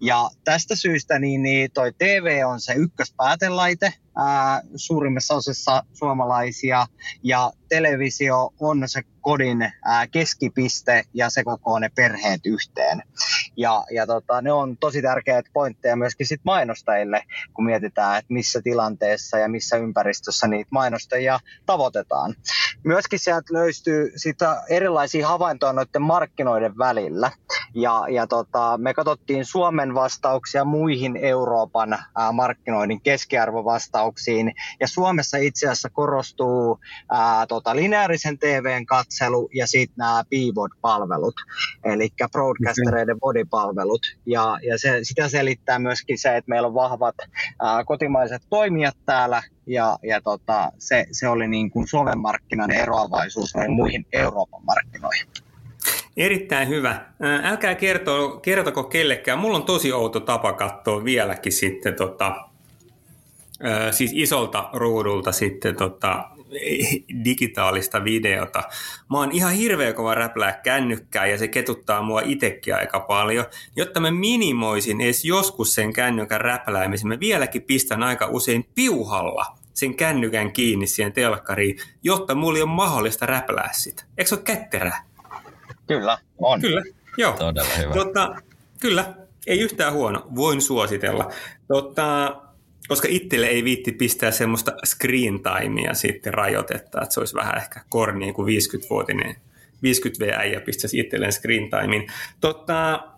Ja 0.00 0.30
tästä 0.44 0.76
syystä 0.76 1.18
niin, 1.18 1.42
niin 1.42 1.70
toi 1.70 1.92
TV 1.98 2.42
on 2.46 2.60
se 2.60 2.72
ykköspäätelaite 2.72 3.92
ää, 4.16 4.62
suurimmassa 4.76 5.34
osassa 5.34 5.82
suomalaisia. 5.92 6.86
Ja 7.22 7.52
televisio 7.72 8.52
on 8.60 8.88
se 8.88 9.02
kodin 9.20 9.62
ää, 9.84 10.06
keskipiste 10.06 11.04
ja 11.14 11.30
se 11.30 11.44
kokoo 11.44 11.78
ne 11.78 11.90
perheet 11.94 12.40
yhteen. 12.46 13.02
Ja, 13.56 13.84
ja 13.90 14.06
tota, 14.06 14.42
ne 14.42 14.52
on 14.52 14.76
tosi 14.76 15.02
tärkeitä 15.02 15.50
pointteja 15.52 15.96
myöskin 15.96 16.26
sit 16.26 16.40
mainostajille, 16.44 17.22
kun 17.54 17.64
mietitään, 17.64 18.18
että 18.18 18.32
missä 18.32 18.60
tilanteessa 18.62 19.38
ja 19.38 19.48
missä 19.48 19.76
ympäristössä 19.76 20.48
niitä 20.48 20.68
mainostajia 20.70 21.40
tavoitetaan. 21.66 22.34
Myöskin 22.84 23.18
sieltä 23.18 23.54
löytyy 23.54 24.12
sitä 24.16 24.62
erilaisia 24.68 25.28
havaintoja 25.28 25.72
noiden 25.72 26.02
markkinoiden 26.02 26.78
välillä. 26.78 27.30
Ja, 27.74 28.04
ja 28.10 28.26
tota, 28.26 28.78
me 28.78 28.94
katsottiin 28.94 29.44
Suomen 29.44 29.94
vastauksia 29.94 30.64
muihin 30.64 31.16
Euroopan 31.16 31.92
ää, 31.92 32.32
markkinoinnin 32.32 33.00
keskiarvovastauksiin. 33.00 34.52
Ja 34.80 34.88
Suomessa 34.88 35.36
itse 35.36 35.66
asiassa 35.66 35.90
korostuu 35.90 36.80
ää, 37.10 37.46
tota, 37.46 37.61
lineaarisen 37.74 38.38
TVn 38.38 38.86
katselu 38.86 39.48
ja 39.54 39.66
sitten 39.66 39.94
nämä 39.98 40.24
BVOD-palvelut, 40.30 41.34
eli 41.84 42.08
broadcastereiden 42.32 43.20
bodipalvelut. 43.20 44.00
Ja, 44.26 44.58
ja 44.68 44.78
se, 44.78 44.98
sitä 45.02 45.28
selittää 45.28 45.78
myöskin 45.78 46.18
se, 46.18 46.36
että 46.36 46.48
meillä 46.48 46.68
on 46.68 46.74
vahvat 46.74 47.14
ää, 47.62 47.84
kotimaiset 47.84 48.42
toimijat 48.50 48.96
täällä, 49.06 49.42
ja, 49.66 49.98
ja 50.02 50.20
tota, 50.20 50.72
se, 50.78 51.06
se 51.12 51.28
oli 51.28 51.48
niin 51.48 51.70
kuin 51.70 51.86
Suomen 51.86 52.18
markkinan 52.18 52.70
eroavaisuus 52.70 53.52
muihin 53.68 54.06
Euroopan 54.12 54.64
markkinoihin. 54.64 55.26
Erittäin 56.16 56.68
hyvä. 56.68 57.06
Älkää 57.42 57.74
kerto, 57.74 58.40
kertoko 58.42 58.84
kellekään. 58.84 59.38
Mulla 59.38 59.56
on 59.56 59.64
tosi 59.64 59.92
outo 59.92 60.20
tapa 60.20 60.52
katsoa 60.52 61.04
vieläkin 61.04 61.52
sitten 61.52 61.94
tota, 61.94 62.48
siis 63.90 64.10
isolta 64.14 64.70
ruudulta 64.72 65.32
sitten 65.32 65.76
tota, 65.76 66.30
digitaalista 67.24 68.04
videota. 68.04 68.62
Mä 69.10 69.18
oon 69.18 69.32
ihan 69.32 69.52
hirveä 69.52 69.92
kova 69.92 70.14
räplää 70.14 70.52
kännykkää 70.52 71.26
ja 71.26 71.38
se 71.38 71.48
ketuttaa 71.48 72.02
mua 72.02 72.20
itsekin 72.24 72.74
aika 72.74 73.00
paljon. 73.00 73.44
Jotta 73.76 74.00
mä 74.00 74.10
minimoisin 74.10 75.00
edes 75.00 75.24
joskus 75.24 75.74
sen 75.74 75.92
kännykän 75.92 76.40
räpläämisen, 76.40 77.08
mä 77.08 77.20
vieläkin 77.20 77.62
pistän 77.62 78.02
aika 78.02 78.26
usein 78.26 78.66
piuhalla 78.74 79.46
sen 79.74 79.94
kännykän 79.94 80.52
kiinni 80.52 80.86
siihen 80.86 81.12
telkkariin, 81.12 81.78
jotta 82.02 82.34
mulla 82.34 82.58
ei 82.58 82.62
ole 82.62 82.70
mahdollista 82.70 83.26
räplää 83.26 83.70
sitä. 83.72 84.04
Eikö 84.18 84.28
se 84.28 84.34
ole 84.34 84.42
kätterää? 84.42 85.04
Kyllä, 85.86 86.18
on. 86.38 86.60
Kyllä, 86.60 86.82
joo. 87.16 87.32
Todella 87.32 87.74
hyvä. 87.78 87.94
Tota, 87.94 88.34
kyllä, 88.80 89.14
ei 89.46 89.60
yhtään 89.60 89.92
huono. 89.92 90.26
Voin 90.34 90.62
suositella. 90.62 91.30
Tota, 91.68 92.36
koska 92.88 93.08
itselle 93.10 93.46
ei 93.46 93.64
viitti 93.64 93.92
pistää 93.92 94.30
semmoista 94.30 94.72
screen 94.84 95.40
timea 95.42 95.94
sitten 95.94 96.34
rajoitetta, 96.34 97.02
että 97.02 97.14
se 97.14 97.20
olisi 97.20 97.34
vähän 97.34 97.56
ehkä 97.56 97.80
korni 97.88 98.32
kuin 98.32 98.48
50-vuotinen 98.48 99.36
50V-äijä 99.86 100.60
pistäisi 100.60 100.98
itselleen 100.98 101.32
screen 101.32 101.70
timein. 101.70 102.06
Tota, 102.40 103.08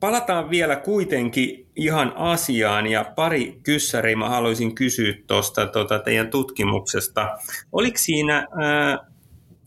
palataan 0.00 0.50
vielä 0.50 0.76
kuitenkin 0.76 1.66
ihan 1.76 2.12
asiaan 2.16 2.86
ja 2.86 3.04
pari 3.16 3.60
kyssäriä 3.62 4.16
mä 4.16 4.28
haluaisin 4.28 4.74
kysyä 4.74 5.14
tuosta 5.26 5.66
tota 5.66 5.98
teidän 5.98 6.30
tutkimuksesta. 6.30 7.38
Oliko 7.72 7.98
siinä 7.98 8.48
ää, 8.60 8.98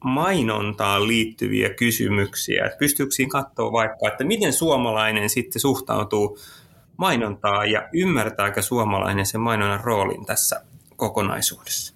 mainontaan 0.03 1.07
liittyviä 1.07 1.69
kysymyksiä? 1.69 2.65
Et 2.65 2.77
pystyykö 2.77 3.11
siinä 3.11 3.29
katsoa 3.29 3.71
vaikka, 3.71 4.07
että 4.07 4.23
miten 4.23 4.53
suomalainen 4.53 5.29
sitten 5.29 5.61
suhtautuu 5.61 6.37
mainontaa 6.97 7.65
ja 7.65 7.89
ymmärtääkö 7.93 8.61
suomalainen 8.61 9.25
sen 9.25 9.41
mainonnan 9.41 9.83
roolin 9.83 10.25
tässä 10.25 10.61
kokonaisuudessa? 10.95 11.95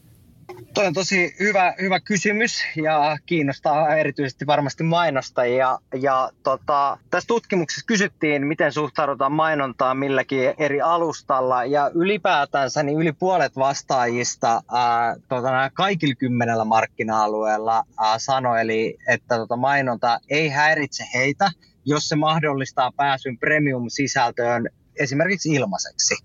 Tuo 0.74 0.84
on 0.84 0.94
tosi 0.94 1.36
hyvä, 1.40 1.74
hyvä 1.82 2.00
kysymys 2.00 2.64
ja 2.76 3.18
kiinnostaa 3.26 3.96
erityisesti 3.96 4.48
varmasti 4.48 4.84
mainostajia. 4.84 5.80
Ja 6.02 6.30
tota, 6.44 6.98
tässä 7.10 7.28
tutkimuksessa 7.28 7.86
kysyttiin, 7.86 8.48
miten 8.48 8.72
suhtaudutaan 8.72 9.32
mainontaan 9.32 9.98
milläkin 9.98 10.54
eri 10.58 10.82
alustalla. 10.82 11.66
Ja 11.66 11.92
ylipäätänsä 11.94 12.84
niin 12.84 13.00
yli 13.00 13.12
puolet 13.12 13.56
vastaajista 13.56 14.62
ää, 14.72 15.16
tota, 15.28 15.72
kaikilla 15.74 16.16
kymmenellä 16.16 16.66
markkina-alueella 16.66 17.84
ää, 18.00 18.20
sanoi, 18.20 18.62
eli, 18.62 18.98
että 19.08 19.38
tota, 19.38 19.56
mainonta 19.56 20.20
ei 20.30 20.50
häiritse 20.50 21.04
heitä, 21.14 21.52
jos 21.86 22.10
se 22.10 22.16
mahdollistaa 22.16 22.92
pääsyn 22.96 23.38
premium-sisältöön 23.38 24.70
esimerkiksi 25.00 25.54
ilmaiseksi. 25.54 26.16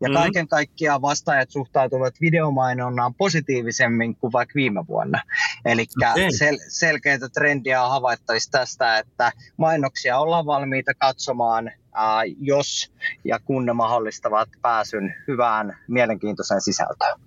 Ja 0.00 0.08
mm. 0.08 0.14
kaiken 0.14 0.48
kaikkiaan 0.48 1.02
vastaajat 1.02 1.50
suhtautuvat 1.50 2.14
videomainonnan 2.20 3.14
positiivisemmin 3.14 4.16
kuin 4.16 4.32
vaikka 4.32 4.52
viime 4.54 4.86
vuonna. 4.88 5.22
Eli 5.64 5.86
okay. 6.02 6.28
sel- 6.28 6.64
selkeitä 6.68 7.28
trendiä 7.28 7.84
on 7.84 7.90
havaittavissa 7.90 8.50
tästä, 8.50 8.98
että 8.98 9.32
mainoksia 9.56 10.18
ollaan 10.18 10.46
valmiita 10.46 10.92
katsomaan, 10.94 11.70
ää, 11.94 12.22
jos 12.40 12.92
ja 13.24 13.38
kun 13.38 13.66
ne 13.66 13.72
mahdollistavat 13.72 14.48
pääsyn 14.62 15.14
hyvään 15.28 15.78
mielenkiintoiseen 15.88 16.60
sisältöön. 16.60 17.20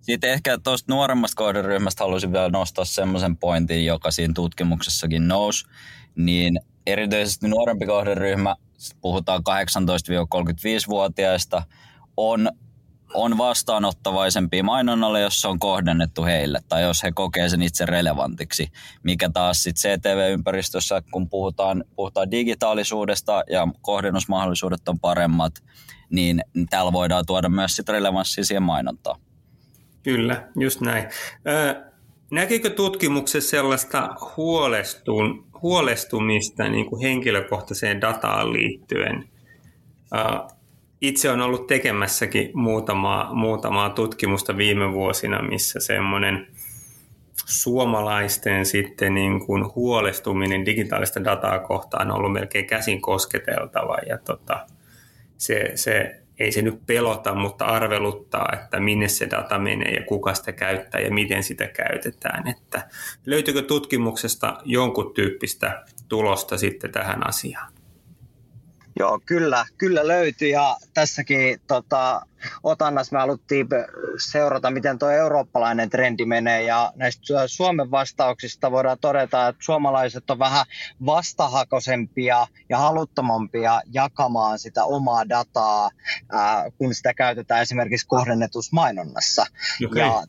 Sitten 0.00 0.30
ehkä 0.30 0.58
tuosta 0.58 0.92
nuoremmasta 0.92 1.36
kohderyhmästä 1.36 2.04
haluaisin 2.04 2.32
vielä 2.32 2.48
nostaa 2.48 2.84
semmoisen 2.84 3.36
pointin, 3.36 3.86
joka 3.86 4.10
siinä 4.10 4.34
tutkimuksessakin 4.34 5.28
nousi, 5.28 5.66
niin 6.16 6.60
erityisesti 6.86 7.48
nuorempi 7.48 7.86
kohderyhmä 7.86 8.56
puhutaan 9.00 9.40
18-35-vuotiaista, 9.40 11.62
on, 12.16 12.50
on 13.14 13.38
vastaanottavaisempia 13.38 14.64
mainonnalle, 14.64 15.20
jos 15.20 15.40
se 15.40 15.48
on 15.48 15.58
kohdennettu 15.58 16.24
heille 16.24 16.60
tai 16.68 16.82
jos 16.82 17.02
he 17.02 17.12
kokee 17.12 17.48
sen 17.48 17.62
itse 17.62 17.86
relevantiksi. 17.86 18.68
Mikä 19.02 19.30
taas 19.32 19.62
sitten 19.62 19.98
CTV-ympäristössä, 19.98 21.02
kun 21.12 21.28
puhutaan, 21.28 21.84
puhutaan 21.96 22.30
digitaalisuudesta 22.30 23.42
ja 23.50 23.68
kohdennusmahdollisuudet 23.80 24.88
on 24.88 25.00
paremmat, 25.00 25.52
niin 26.10 26.40
täällä 26.70 26.92
voidaan 26.92 27.26
tuoda 27.26 27.48
myös 27.48 27.76
sit 27.76 27.88
relevanssia 27.88 28.44
siihen 28.44 28.62
mainontaan. 28.62 29.20
Kyllä, 30.02 30.48
just 30.56 30.80
näin. 30.80 31.08
Näkikö 32.34 32.70
tutkimuksessa 32.70 33.50
sellaista 33.50 34.14
huolestun, 34.36 35.46
huolestumista 35.62 36.68
niin 36.68 36.86
kuin 36.86 37.02
henkilökohtaiseen 37.02 38.00
dataan 38.00 38.52
liittyen? 38.52 39.28
Itse 41.00 41.30
on 41.30 41.40
ollut 41.40 41.66
tekemässäkin 41.66 42.50
muutamaa, 42.54 43.34
muutamaa 43.34 43.90
tutkimusta 43.90 44.56
viime 44.56 44.92
vuosina, 44.92 45.42
missä 45.42 45.80
semmoinen 45.80 46.46
suomalaisten 47.46 48.66
sitten 48.66 49.14
niin 49.14 49.46
kuin 49.46 49.74
huolestuminen 49.74 50.66
digitaalista 50.66 51.24
dataa 51.24 51.58
kohtaan 51.58 52.10
on 52.10 52.16
ollut 52.16 52.32
melkein 52.32 52.66
käsin 52.66 53.00
kosketeltava. 53.00 53.96
Ja 54.08 54.18
tota, 54.18 54.66
se, 55.38 55.72
se 55.74 56.23
ei 56.38 56.52
se 56.52 56.62
nyt 56.62 56.86
pelota, 56.86 57.34
mutta 57.34 57.64
arveluttaa, 57.64 58.48
että 58.52 58.80
minne 58.80 59.08
se 59.08 59.30
data 59.30 59.58
menee 59.58 59.94
ja 59.94 60.06
kuka 60.06 60.34
sitä 60.34 60.52
käyttää 60.52 61.00
ja 61.00 61.10
miten 61.10 61.42
sitä 61.42 61.66
käytetään. 61.66 62.48
Että 62.48 62.88
löytyykö 63.26 63.62
tutkimuksesta 63.62 64.58
jonkun 64.64 65.14
tyyppistä 65.14 65.84
tulosta 66.08 66.58
sitten 66.58 66.92
tähän 66.92 67.28
asiaan? 67.28 67.73
Joo, 68.98 69.20
kyllä, 69.26 69.66
kyllä 69.78 70.08
löytyi 70.08 70.50
ja 70.50 70.76
tässäkin 70.94 71.60
tota, 71.66 72.26
otannassa 72.62 73.16
me 73.16 73.20
haluttiin 73.20 73.66
seurata, 74.30 74.70
miten 74.70 74.98
tuo 74.98 75.10
eurooppalainen 75.10 75.90
trendi 75.90 76.24
menee 76.24 76.62
ja 76.62 76.92
näistä 76.96 77.22
Suomen 77.46 77.90
vastauksista 77.90 78.70
voidaan 78.70 78.98
todeta, 79.00 79.48
että 79.48 79.64
suomalaiset 79.64 80.30
on 80.30 80.38
vähän 80.38 80.66
vastahakoisempia 81.06 82.46
ja 82.68 82.78
haluttomampia 82.78 83.80
jakamaan 83.92 84.58
sitä 84.58 84.84
omaa 84.84 85.28
dataa, 85.28 85.90
ää, 86.32 86.70
kun 86.78 86.94
sitä 86.94 87.14
käytetään 87.14 87.62
esimerkiksi 87.62 88.06
kohdennetusmainonnassa. 88.06 89.46
Okay. 89.86 90.02
Ja 90.02 90.22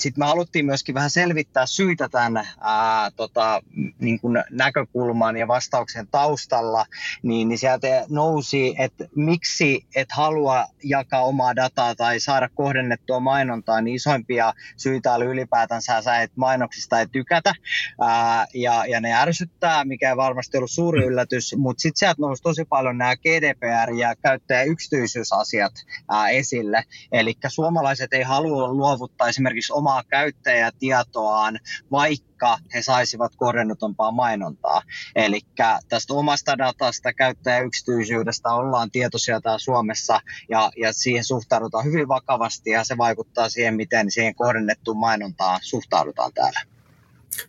sitten 0.00 0.20
me 0.22 0.26
haluttiin 0.26 0.66
myöskin 0.66 0.94
vähän 0.94 1.10
selvittää 1.10 1.66
syitä 1.66 2.08
tämän 2.08 2.48
ää, 2.60 3.10
tota, 3.10 3.62
niin 3.98 4.20
kuin 4.20 4.44
näkökulman 4.50 5.36
ja 5.36 5.48
vastauksen 5.48 6.06
taustalla, 6.10 6.86
niin, 7.22 7.48
niin 7.48 7.58
sieltä 7.58 8.04
nousi, 8.08 8.74
että 8.78 9.04
miksi 9.16 9.86
et 9.96 10.08
halua 10.12 10.66
jakaa 10.84 11.24
omaa 11.24 11.56
dataa 11.56 11.94
tai 11.94 12.20
saada 12.20 12.48
kohdennettua 12.54 13.20
mainontaa, 13.20 13.80
niin 13.80 13.96
isoimpia 13.96 14.52
syitä 14.76 15.12
oli 15.12 15.24
ylipäätänsä 15.24 16.02
sä 16.02 16.22
et 16.22 16.32
mainoksista 16.36 17.00
ei 17.00 17.06
tykätä. 17.06 17.54
Ää, 18.00 18.46
ja, 18.54 18.86
ja 18.86 19.00
ne 19.00 19.14
ärsyttää, 19.14 19.84
mikä 19.84 20.10
ei 20.10 20.16
varmasti 20.16 20.56
ollut 20.56 20.70
suuri 20.70 21.04
yllätys, 21.04 21.54
mutta 21.56 21.80
sitten 21.80 21.98
sieltä 21.98 22.22
nousi 22.22 22.42
tosi 22.42 22.64
paljon 22.64 22.98
nämä 22.98 23.16
GDPR 23.16 23.92
ja 23.98 24.16
käyttäjä 24.16 24.62
yksityisyysasiat 24.62 25.72
ää, 26.10 26.28
esille, 26.28 26.82
eli 27.12 27.34
suomalaiset 27.48 28.12
ei 28.12 28.22
halua 28.22 28.72
luovuttaa 28.72 29.28
esimerkiksi 29.28 29.72
omaa 29.72 29.89
omaa 29.90 30.04
käyttäjätietoaan, 30.08 31.58
vaikka 31.90 32.58
he 32.74 32.82
saisivat 32.82 33.32
kohdennetumpaa 33.36 34.10
mainontaa. 34.10 34.82
Eli 35.16 35.40
tästä 35.88 36.14
omasta 36.14 36.58
datasta, 36.58 37.12
käyttäjäyksityisyydestä 37.12 38.48
ollaan 38.48 38.90
tietoisia 38.90 39.40
täällä 39.40 39.58
Suomessa 39.58 40.20
ja, 40.48 40.70
ja 40.76 40.92
siihen 40.92 41.24
suhtaudutaan 41.24 41.84
hyvin 41.84 42.08
vakavasti 42.08 42.70
ja 42.70 42.84
se 42.84 42.98
vaikuttaa 42.98 43.48
siihen, 43.48 43.74
miten 43.74 44.10
siihen 44.10 44.34
kohdennettuun 44.34 45.00
mainontaan 45.00 45.60
suhtaudutaan 45.62 46.32
täällä. 46.34 46.60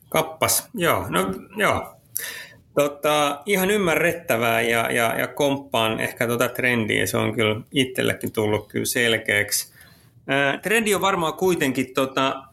Kappas, 0.10 0.70
joo, 0.74 1.10
no 1.10 1.20
joo. 1.58 1.96
Tota, 2.74 3.42
ihan 3.46 3.72
ymmärrettävää 3.72 4.62
ja, 4.62 4.92
ja, 4.92 5.20
ja 5.20 5.28
komppaan 5.28 6.00
ehkä 6.00 6.28
tuota 6.28 6.50
trendiä, 6.50 7.06
se 7.06 7.18
on 7.18 7.36
kyllä 7.36 7.62
itsellekin 7.72 8.32
tullut 8.32 8.68
kyllä 8.68 8.86
selkeäksi. 8.86 9.72
Trendi 10.62 10.96
on 10.96 11.02
varmaan 11.02 11.34
kuitenkin 11.34 11.94
tota, 11.94 12.44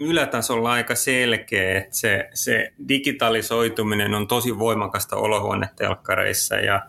ylätasolla 0.00 0.72
aika 0.72 0.94
selkeä, 0.94 1.78
että 1.78 1.96
se, 1.96 2.28
se 2.34 2.72
digitalisoituminen 2.88 4.14
on 4.14 4.28
tosi 4.28 4.58
voimakasta 4.58 5.16
olohuonetelkkareissa 5.16 6.56
ja, 6.56 6.82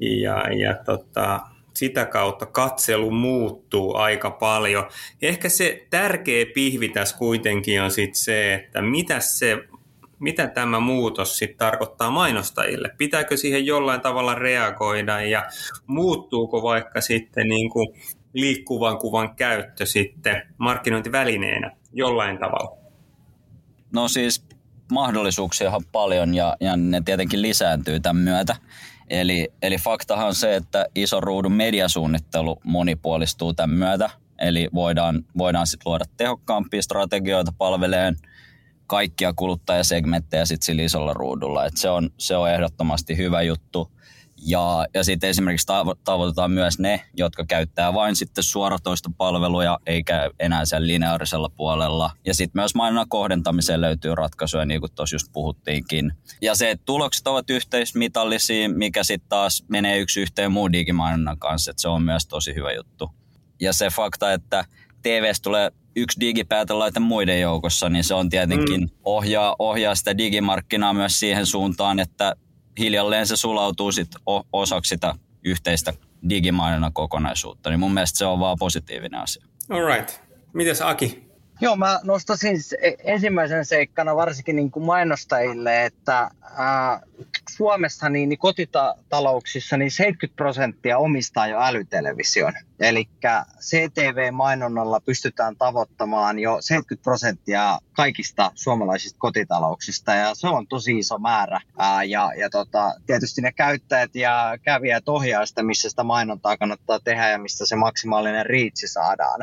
ja, 0.00 0.52
ja 0.52 0.74
tota, 0.84 1.40
sitä 1.74 2.06
kautta 2.06 2.46
katselu 2.46 3.10
muuttuu 3.10 3.96
aika 3.96 4.30
paljon. 4.30 4.88
Ehkä 5.22 5.48
se 5.48 5.86
tärkeä 5.90 6.46
pihvi 6.54 6.88
tässä 6.88 7.18
kuitenkin 7.18 7.82
on 7.82 7.90
sit 7.90 8.14
se, 8.14 8.54
että 8.54 8.82
mitä, 8.82 9.20
se, 9.20 9.58
mitä 10.18 10.46
tämä 10.46 10.80
muutos 10.80 11.38
sit 11.38 11.56
tarkoittaa 11.56 12.10
mainostajille. 12.10 12.90
Pitääkö 12.98 13.36
siihen 13.36 13.66
jollain 13.66 14.00
tavalla 14.00 14.34
reagoida 14.34 15.22
ja 15.22 15.46
muuttuuko 15.86 16.62
vaikka 16.62 17.00
sitten 17.00 17.48
niin 17.48 17.70
kuin 17.70 17.88
liikkuvan 18.40 18.98
kuvan 18.98 19.36
käyttö 19.36 19.86
sitten 19.86 20.42
markkinointivälineenä 20.58 21.76
jollain 21.92 22.38
tavalla? 22.38 22.78
No 23.92 24.08
siis 24.08 24.44
mahdollisuuksia 24.92 25.70
on 25.70 25.84
paljon 25.92 26.34
ja, 26.34 26.56
ja 26.60 26.76
ne 26.76 27.02
tietenkin 27.04 27.42
lisääntyy 27.42 28.00
tämän 28.00 28.22
myötä. 28.22 28.56
Eli, 29.10 29.48
eli 29.62 29.76
faktahan 29.76 30.26
on 30.26 30.34
se, 30.34 30.56
että 30.56 30.86
iso 30.94 31.20
ruudun 31.20 31.52
mediasuunnittelu 31.52 32.60
monipuolistuu 32.64 33.54
tämän 33.54 33.76
myötä. 33.76 34.10
Eli 34.38 34.68
voidaan, 34.74 35.24
voidaan 35.38 35.66
sitten 35.66 35.90
luoda 35.90 36.04
tehokkaampia 36.16 36.82
strategioita 36.82 37.52
palveleen 37.58 38.16
kaikkia 38.86 39.32
kuluttajasegmenttejä 39.32 40.44
sitten 40.44 40.66
sillä 40.66 40.82
isolla 40.82 41.14
ruudulla. 41.14 41.66
Et 41.66 41.76
se, 41.76 41.90
on, 41.90 42.10
se 42.18 42.36
on 42.36 42.50
ehdottomasti 42.50 43.16
hyvä 43.16 43.42
juttu. 43.42 43.92
Ja, 44.46 44.86
ja 44.94 45.04
sitten 45.04 45.30
esimerkiksi 45.30 45.66
tavoitetaan 46.04 46.50
myös 46.50 46.78
ne, 46.78 47.00
jotka 47.16 47.44
käyttää 47.44 47.94
vain 47.94 48.16
sitten 48.16 48.44
suoratoistopalveluja, 48.44 49.78
eikä 49.86 50.30
enää 50.38 50.64
sen 50.64 50.86
lineaarisella 50.86 51.48
puolella. 51.48 52.10
Ja 52.26 52.34
sitten 52.34 52.60
myös 52.60 52.74
mainonnan 52.74 53.08
kohdentamiseen 53.08 53.80
löytyy 53.80 54.14
ratkaisuja, 54.14 54.64
niin 54.64 54.80
kuin 54.80 54.92
tuossa 54.94 55.14
just 55.14 55.32
puhuttiinkin. 55.32 56.12
Ja 56.42 56.54
se, 56.54 56.70
että 56.70 56.84
tulokset 56.86 57.26
ovat 57.26 57.50
yhteismitallisia, 57.50 58.68
mikä 58.68 59.04
sitten 59.04 59.28
taas 59.28 59.64
menee 59.68 59.98
yksi 59.98 60.20
yhteen 60.20 60.52
muun 60.52 60.72
digimainonnan 60.72 61.38
kanssa, 61.38 61.70
että 61.70 61.80
se 61.80 61.88
on 61.88 62.02
myös 62.02 62.26
tosi 62.26 62.54
hyvä 62.54 62.72
juttu. 62.72 63.10
Ja 63.60 63.72
se 63.72 63.88
fakta, 63.90 64.32
että 64.32 64.64
TVstä 65.02 65.42
tulee 65.42 65.72
yksi 65.96 66.20
digipäätelaite 66.20 67.00
muiden 67.00 67.40
joukossa, 67.40 67.88
niin 67.88 68.04
se 68.04 68.14
on 68.14 68.30
tietenkin 68.30 68.80
mm. 68.80 68.88
ohjaa, 69.04 69.56
ohjaa 69.58 69.94
sitä 69.94 70.18
digimarkkinaa 70.18 70.92
myös 70.92 71.20
siihen 71.20 71.46
suuntaan, 71.46 71.98
että 71.98 72.36
hiljalleen 72.78 73.26
se 73.26 73.36
sulautuu 73.36 73.92
sit 73.92 74.08
osaksi 74.52 74.88
sitä 74.88 75.14
yhteistä 75.44 75.92
digimainonnan 76.28 76.92
kokonaisuutta, 76.92 77.70
niin 77.70 77.80
mun 77.80 77.94
mielestä 77.94 78.18
se 78.18 78.26
on 78.26 78.40
vaan 78.40 78.56
positiivinen 78.58 79.20
asia. 79.20 79.44
All 79.70 79.86
right. 79.86 80.10
Mites 80.52 80.82
Aki? 80.82 81.27
Joo, 81.60 81.76
mä 81.76 82.00
nostaisin 82.04 82.56
ensimmäisen 83.04 83.64
seikkana 83.64 84.16
varsinkin 84.16 84.56
niin 84.56 84.70
kuin 84.70 84.86
mainostajille, 84.86 85.84
että 85.84 86.30
ää, 86.56 87.00
Suomessa 87.50 88.08
niin, 88.08 88.28
niin 88.28 88.38
kotitalouksissa 88.38 89.76
niin 89.76 89.90
70 89.90 90.36
prosenttia 90.36 90.98
omistaa 90.98 91.46
jo 91.46 91.60
älytelevision. 91.60 92.52
Eli 92.80 93.08
CTV-mainonnalla 93.60 95.00
pystytään 95.00 95.56
tavoittamaan 95.56 96.38
jo 96.38 96.58
70 96.60 97.04
prosenttia 97.04 97.78
kaikista 97.92 98.50
suomalaisista 98.54 99.18
kotitalouksista 99.18 100.14
ja 100.14 100.34
se 100.34 100.48
on 100.48 100.66
tosi 100.66 100.98
iso 100.98 101.18
määrä. 101.18 101.60
Ää, 101.78 102.04
ja 102.04 102.32
ja 102.36 102.50
tota, 102.50 102.94
tietysti 103.06 103.40
ne 103.40 103.52
käyttäjät 103.52 104.14
ja 104.14 104.58
kävijät 104.62 105.08
ohjaa 105.08 105.46
sitä, 105.46 105.62
missä 105.62 105.90
sitä 105.90 106.02
mainontaa 106.04 106.56
kannattaa 106.56 107.00
tehdä 107.00 107.28
ja 107.28 107.38
mistä 107.38 107.66
se 107.66 107.76
maksimaalinen 107.76 108.46
riitsi 108.46 108.88
saadaan. 108.88 109.40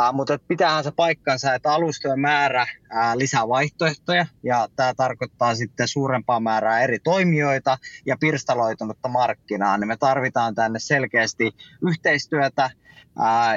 Ää, 0.00 0.12
mutta 0.12 0.38
pitäähän 0.48 0.84
se 0.84 0.90
paikkansa, 0.90 1.41
että 1.50 1.72
alustojen 1.72 2.20
määrä 2.20 2.66
ää, 2.90 3.18
lisää 3.18 3.48
vaihtoehtoja 3.48 4.26
ja 4.42 4.68
tämä 4.76 4.94
tarkoittaa 4.96 5.54
sitten 5.54 5.88
suurempaa 5.88 6.40
määrää 6.40 6.80
eri 6.80 6.98
toimijoita 6.98 7.78
ja 8.06 8.16
pirstaloitunutta 8.20 9.08
markkinaa. 9.08 9.78
Niin 9.78 9.88
me 9.88 9.96
tarvitaan 9.96 10.54
tänne 10.54 10.78
selkeästi 10.78 11.50
yhteistyötä 11.88 12.70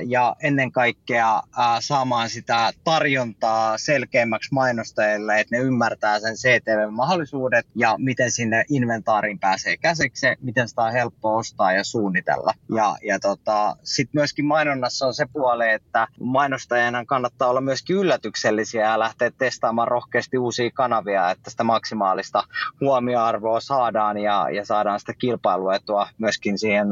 ja 0.08 0.36
ennen 0.44 0.72
kaikkea 0.72 1.42
saamaan 1.80 2.30
sitä 2.30 2.72
tarjontaa 2.84 3.78
selkeämmäksi 3.78 4.50
mainostajille, 4.54 5.40
että 5.40 5.56
ne 5.56 5.62
ymmärtää 5.62 6.20
sen 6.20 6.36
CTV-mahdollisuudet 6.36 7.68
ja 7.76 7.96
miten 7.98 8.32
sinne 8.32 8.66
inventaariin 8.70 9.40
pääsee 9.40 9.78
käsiksi, 9.78 10.28
miten 10.42 10.68
sitä 10.68 10.82
on 10.82 10.92
helppo 10.92 11.36
ostaa 11.36 11.74
ja 11.74 11.84
suunnitella. 11.84 12.54
Ja, 12.76 12.96
ja 13.04 13.20
tota, 13.20 13.76
sitten 13.84 14.20
myöskin 14.20 14.46
mainonnassa 14.46 15.08
on 15.08 15.14
se 15.14 15.26
puoli, 15.34 15.70
että 15.70 16.08
mainostajana 16.20 17.06
kannattaa 17.06 17.50
olla 17.50 17.62
myöskin 17.62 17.96
yllätyksellisiä 17.96 18.86
ja 18.86 19.00
lähteä 19.00 19.32
testaamaan 19.38 19.88
rohkeasti 19.88 20.38
uusia 20.38 20.70
kanavia, 20.74 21.32
että 21.32 21.50
sitä 21.50 21.64
maksimaalista 21.64 22.44
huomioarvoa 22.82 23.60
saadaan 23.60 24.18
ja, 24.18 24.50
ja 24.50 24.66
saadaan 24.66 25.00
sitä 25.00 25.14
kilpailuetua 25.14 26.10
myöskin 26.18 26.60
siihen 26.60 26.88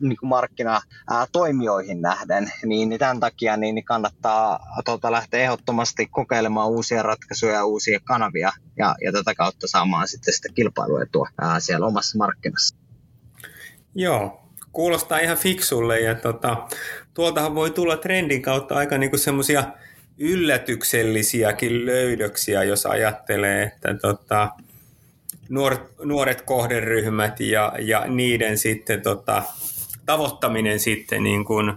niin 0.00 0.16
markkinatoimijoihin 0.22 1.77
muihin 1.78 2.02
nähden, 2.02 2.52
niin, 2.66 2.98
tämän 2.98 3.20
takia 3.20 3.56
niin, 3.56 3.74
niin 3.74 3.84
kannattaa 3.84 4.60
tuota, 4.84 5.12
lähteä 5.12 5.40
ehdottomasti 5.40 6.06
kokeilemaan 6.06 6.68
uusia 6.68 7.02
ratkaisuja 7.02 7.52
ja 7.52 7.64
uusia 7.64 8.00
kanavia 8.04 8.52
ja, 8.76 8.94
ja 9.04 9.12
tätä 9.12 9.34
kautta 9.34 9.66
saamaan 9.68 10.08
sitten 10.08 10.34
sitä 10.34 10.48
kilpailuetua 10.54 11.28
ää, 11.40 11.60
siellä 11.60 11.86
omassa 11.86 12.18
markkinassa. 12.18 12.76
Joo, 13.94 14.42
kuulostaa 14.72 15.18
ihan 15.18 15.36
fiksulle 15.36 16.00
ja 16.00 16.14
tota, 16.14 16.68
tuoltahan 17.14 17.54
voi 17.54 17.70
tulla 17.70 17.96
trendin 17.96 18.42
kautta 18.42 18.74
aika 18.74 18.98
niinku 18.98 19.18
semmoisia 19.18 19.64
yllätyksellisiäkin 20.18 21.86
löydöksiä, 21.86 22.64
jos 22.64 22.86
ajattelee, 22.86 23.62
että 23.62 23.94
tota, 23.94 24.48
nuoret, 25.48 25.80
nuoret 26.04 26.42
kohderyhmät 26.42 27.40
ja, 27.40 27.72
ja 27.78 28.06
niiden 28.06 28.58
sitten 28.58 29.02
tota, 29.02 29.42
tavoittaminen 30.08 30.80
sitten 30.80 31.22
niin 31.22 31.44
kuin 31.44 31.72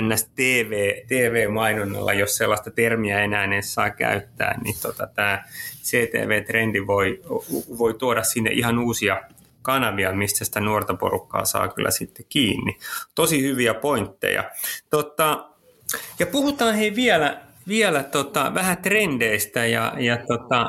NS-TV, 0.00 0.92
TV-mainonnalla, 1.06 2.12
jos 2.12 2.36
sellaista 2.36 2.70
termiä 2.70 3.20
enää 3.20 3.44
edes 3.44 3.74
saa 3.74 3.90
käyttää, 3.90 4.60
niin 4.64 4.76
tota, 4.82 5.06
tämä 5.06 5.44
CTV-trendi 5.82 6.86
voi, 6.86 7.22
voi 7.78 7.94
tuoda 7.94 8.22
sinne 8.22 8.50
ihan 8.50 8.78
uusia 8.78 9.22
kanavia, 9.62 10.12
mistä 10.12 10.44
sitä 10.44 10.60
nuorta 10.60 10.94
porukkaa 10.94 11.44
saa 11.44 11.68
kyllä 11.68 11.90
sitten 11.90 12.26
kiinni. 12.28 12.78
Tosi 13.14 13.42
hyviä 13.42 13.74
pointteja. 13.74 14.50
Tota, 14.90 15.48
ja 16.18 16.26
puhutaan 16.26 16.74
hei 16.74 16.94
vielä, 16.94 17.40
vielä 17.68 18.02
tota, 18.02 18.54
vähän 18.54 18.78
trendeistä 18.78 19.66
ja, 19.66 19.94
ja 19.98 20.18
tota, 20.26 20.66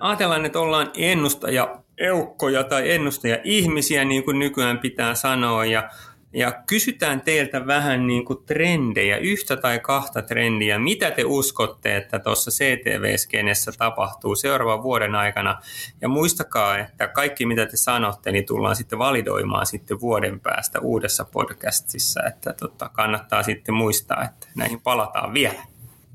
ajatellaan, 0.00 0.46
että 0.46 0.60
ollaan 0.60 0.90
ennustaja 0.96 1.82
eukkoja 1.98 2.64
tai 2.64 2.90
ennustaja 2.90 3.38
ihmisiä, 3.44 4.04
niin 4.04 4.24
kuin 4.24 4.38
nykyään 4.38 4.78
pitää 4.78 5.14
sanoa, 5.14 5.64
ja 5.64 5.90
ja 6.32 6.62
kysytään 6.66 7.20
teiltä 7.20 7.66
vähän 7.66 8.06
niin 8.06 8.24
kuin 8.24 8.44
trendejä, 8.46 9.16
yhtä 9.16 9.56
tai 9.56 9.80
kahta 9.80 10.22
trendiä. 10.22 10.78
Mitä 10.78 11.10
te 11.10 11.24
uskotte, 11.24 11.96
että 11.96 12.18
tuossa 12.18 12.50
CTV-skenessä 12.50 13.72
tapahtuu 13.78 14.36
seuraavan 14.36 14.82
vuoden 14.82 15.14
aikana? 15.14 15.60
Ja 16.00 16.08
muistakaa, 16.08 16.78
että 16.78 17.08
kaikki 17.08 17.46
mitä 17.46 17.66
te 17.66 17.76
sanotte, 17.76 18.32
niin 18.32 18.46
tullaan 18.46 18.76
sitten 18.76 18.98
validoimaan 18.98 19.66
sitten 19.66 20.00
vuoden 20.00 20.40
päästä 20.40 20.80
uudessa 20.80 21.24
podcastissa. 21.24 22.22
Että 22.22 22.52
tota, 22.52 22.88
kannattaa 22.88 23.42
sitten 23.42 23.74
muistaa, 23.74 24.24
että 24.24 24.48
näihin 24.56 24.80
palataan 24.80 25.34
vielä. 25.34 25.62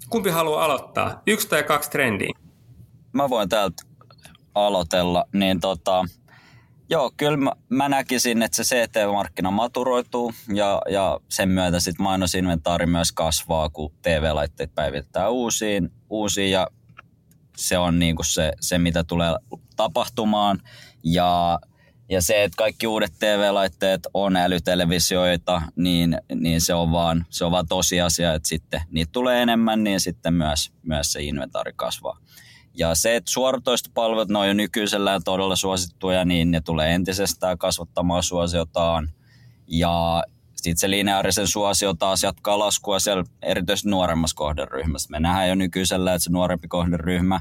Kumpi 0.09 0.29
haluaa 0.29 0.65
aloittaa? 0.65 1.21
Yksi 1.27 1.49
tai 1.49 1.63
kaksi 1.63 1.91
trendiä? 1.91 2.31
Mä 3.13 3.29
voin 3.29 3.49
täältä 3.49 3.83
aloitella. 4.55 5.25
Niin 5.33 5.59
tota, 5.59 6.05
Joo, 6.89 7.11
kyllä 7.17 7.37
mä, 7.37 7.51
mä 7.69 7.89
näkisin, 7.89 8.43
että 8.43 8.63
se 8.63 8.75
CT-markkina 8.75 9.51
maturoituu 9.51 10.33
ja, 10.53 10.81
ja 10.89 11.19
sen 11.29 11.49
myötä 11.49 11.79
sitten 11.79 12.03
mainosinventaari 12.03 12.85
myös 12.85 13.11
kasvaa, 13.11 13.69
kun 13.69 13.91
TV-laitteet 14.01 14.75
päivitetään 14.75 15.31
uusiin, 15.31 15.91
uusiin 16.09 16.51
ja 16.51 16.67
se 17.57 17.77
on 17.77 17.99
niin 17.99 18.15
kuin 18.15 18.25
se, 18.25 18.53
se, 18.59 18.77
mitä 18.77 19.03
tulee 19.03 19.35
tapahtumaan. 19.75 20.59
Ja, 21.03 21.59
ja 22.09 22.21
se, 22.21 22.43
että 22.43 22.55
kaikki 22.57 22.87
uudet 22.87 23.13
TV-laitteet 23.19 24.07
on 24.13 24.35
älytelevisioita, 24.35 25.61
niin, 25.75 26.17
niin 26.35 26.61
se, 26.61 26.73
on 26.73 26.91
vaan, 26.91 27.25
se 27.29 27.45
on 27.45 27.51
vaan 27.51 27.67
tosiasia, 27.67 28.33
että 28.33 28.49
sitten 28.49 28.81
niitä 28.91 29.11
tulee 29.11 29.41
enemmän, 29.41 29.83
niin 29.83 29.99
sitten 29.99 30.33
myös, 30.33 30.71
myös 30.83 31.11
se 31.11 31.21
inventaari 31.21 31.71
kasvaa. 31.75 32.17
Ja 32.73 32.95
se, 32.95 33.15
että 33.15 33.31
suoratoistopalvelut, 33.31 34.29
ne 34.29 34.39
on 34.39 34.47
jo 34.47 34.53
nykyisellään 34.53 35.21
todella 35.25 35.55
suosittuja, 35.55 36.25
niin 36.25 36.51
ne 36.51 36.61
tulee 36.61 36.95
entisestään 36.95 37.57
kasvattamaan 37.57 38.23
suosiotaan. 38.23 39.09
Ja 39.67 40.23
sitten 40.55 40.77
se 40.77 40.89
lineaarisen 40.89 41.47
suosio 41.47 41.93
taas 41.93 42.23
jatkaa 42.23 42.59
laskua 42.59 42.99
siellä 42.99 43.23
erityisesti 43.41 43.89
nuoremmassa 43.89 44.35
kohderyhmässä. 44.35 45.11
Me 45.11 45.19
nähdään 45.19 45.49
jo 45.49 45.55
nykyisellä, 45.55 46.13
että 46.13 46.23
se 46.23 46.31
nuorempi 46.31 46.67
kohderyhmä 46.67 47.39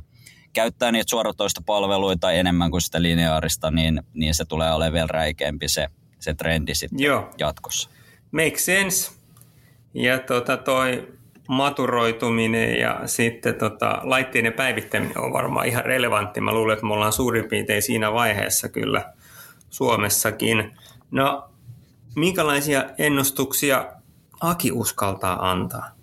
käyttää 0.52 0.92
niitä 0.92 1.10
suoratoistopalveluita 1.10 2.32
enemmän 2.32 2.70
kuin 2.70 2.80
sitä 2.80 3.02
lineaarista, 3.02 3.70
niin, 3.70 4.02
niin 4.14 4.34
se 4.34 4.44
tulee 4.44 4.72
olemaan 4.72 4.92
vielä 4.92 5.06
räikeämpi 5.06 5.68
se, 5.68 5.88
se 6.20 6.34
trendi 6.34 6.74
sitten 6.74 7.00
Joo. 7.00 7.30
jatkossa. 7.38 7.88
Make 8.30 8.58
sense. 8.58 9.12
Ja 9.94 10.18
tota 10.18 10.56
toi 10.56 11.12
maturoituminen 11.48 12.80
ja 12.80 13.00
sitten 13.06 13.54
tota, 13.54 14.00
laitteiden 14.02 14.52
päivittäminen 14.52 15.18
on 15.18 15.32
varmaan 15.32 15.66
ihan 15.66 15.84
relevantti. 15.84 16.40
Mä 16.40 16.52
luulen, 16.52 16.72
että 16.72 16.86
me 16.86 16.94
ollaan 16.94 17.12
suurin 17.12 17.48
piirtein 17.48 17.82
siinä 17.82 18.12
vaiheessa 18.12 18.68
kyllä 18.68 19.12
Suomessakin. 19.70 20.78
No, 21.10 21.50
minkälaisia 22.16 22.84
ennustuksia 22.98 23.86
Aki 24.40 24.72
uskaltaa 24.72 25.50
antaa? 25.50 26.01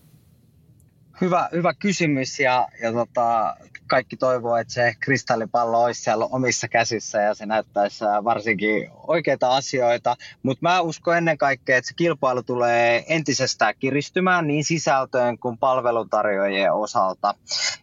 Hyvä, 1.21 1.49
hyvä 1.51 1.73
kysymys 1.73 2.39
ja, 2.39 2.67
ja 2.81 2.93
tota, 2.93 3.55
kaikki 3.89 4.17
toivoo, 4.17 4.57
että 4.57 4.73
se 4.73 4.93
kristallipallo 4.99 5.83
olisi 5.83 6.01
siellä 6.01 6.25
omissa 6.25 6.67
käsissä 6.67 7.21
ja 7.21 7.33
se 7.33 7.45
näyttäisi 7.45 8.05
varsinkin 8.23 8.89
oikeita 9.07 9.55
asioita. 9.55 10.15
Mutta 10.43 10.59
mä 10.61 10.81
uskon 10.81 11.17
ennen 11.17 11.37
kaikkea, 11.37 11.77
että 11.77 11.87
se 11.87 11.93
kilpailu 11.93 12.43
tulee 12.43 13.03
entisestään 13.07 13.73
kiristymään 13.79 14.47
niin 14.47 14.63
sisältöön 14.63 15.37
kuin 15.37 15.57
palvelutarjoajien 15.57 16.73
osalta. 16.73 17.35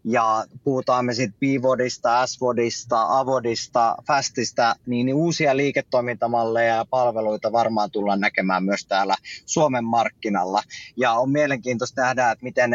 Ja 0.04 0.44
puhutaan 0.64 1.04
me 1.04 1.14
sitten 1.14 1.40
Pivodista, 1.40 2.26
S-Vodista, 2.26 3.18
Avodista, 3.18 3.96
Fastista, 4.06 4.76
niin, 4.86 5.06
niin 5.06 5.16
uusia 5.16 5.56
liiketoimintamalleja 5.56 6.74
ja 6.74 6.86
palveluita 6.90 7.52
varmaan 7.52 7.90
tullaan 7.90 8.20
näkemään 8.20 8.64
myös 8.64 8.86
täällä 8.86 9.16
Suomen 9.46 9.84
markkinalla. 9.84 10.62
Ja 10.96 11.12
on 11.12 11.30
mielenkiintoista 11.30 12.02
nähdä, 12.02 12.30
että 12.30 12.44
miten 12.44 12.70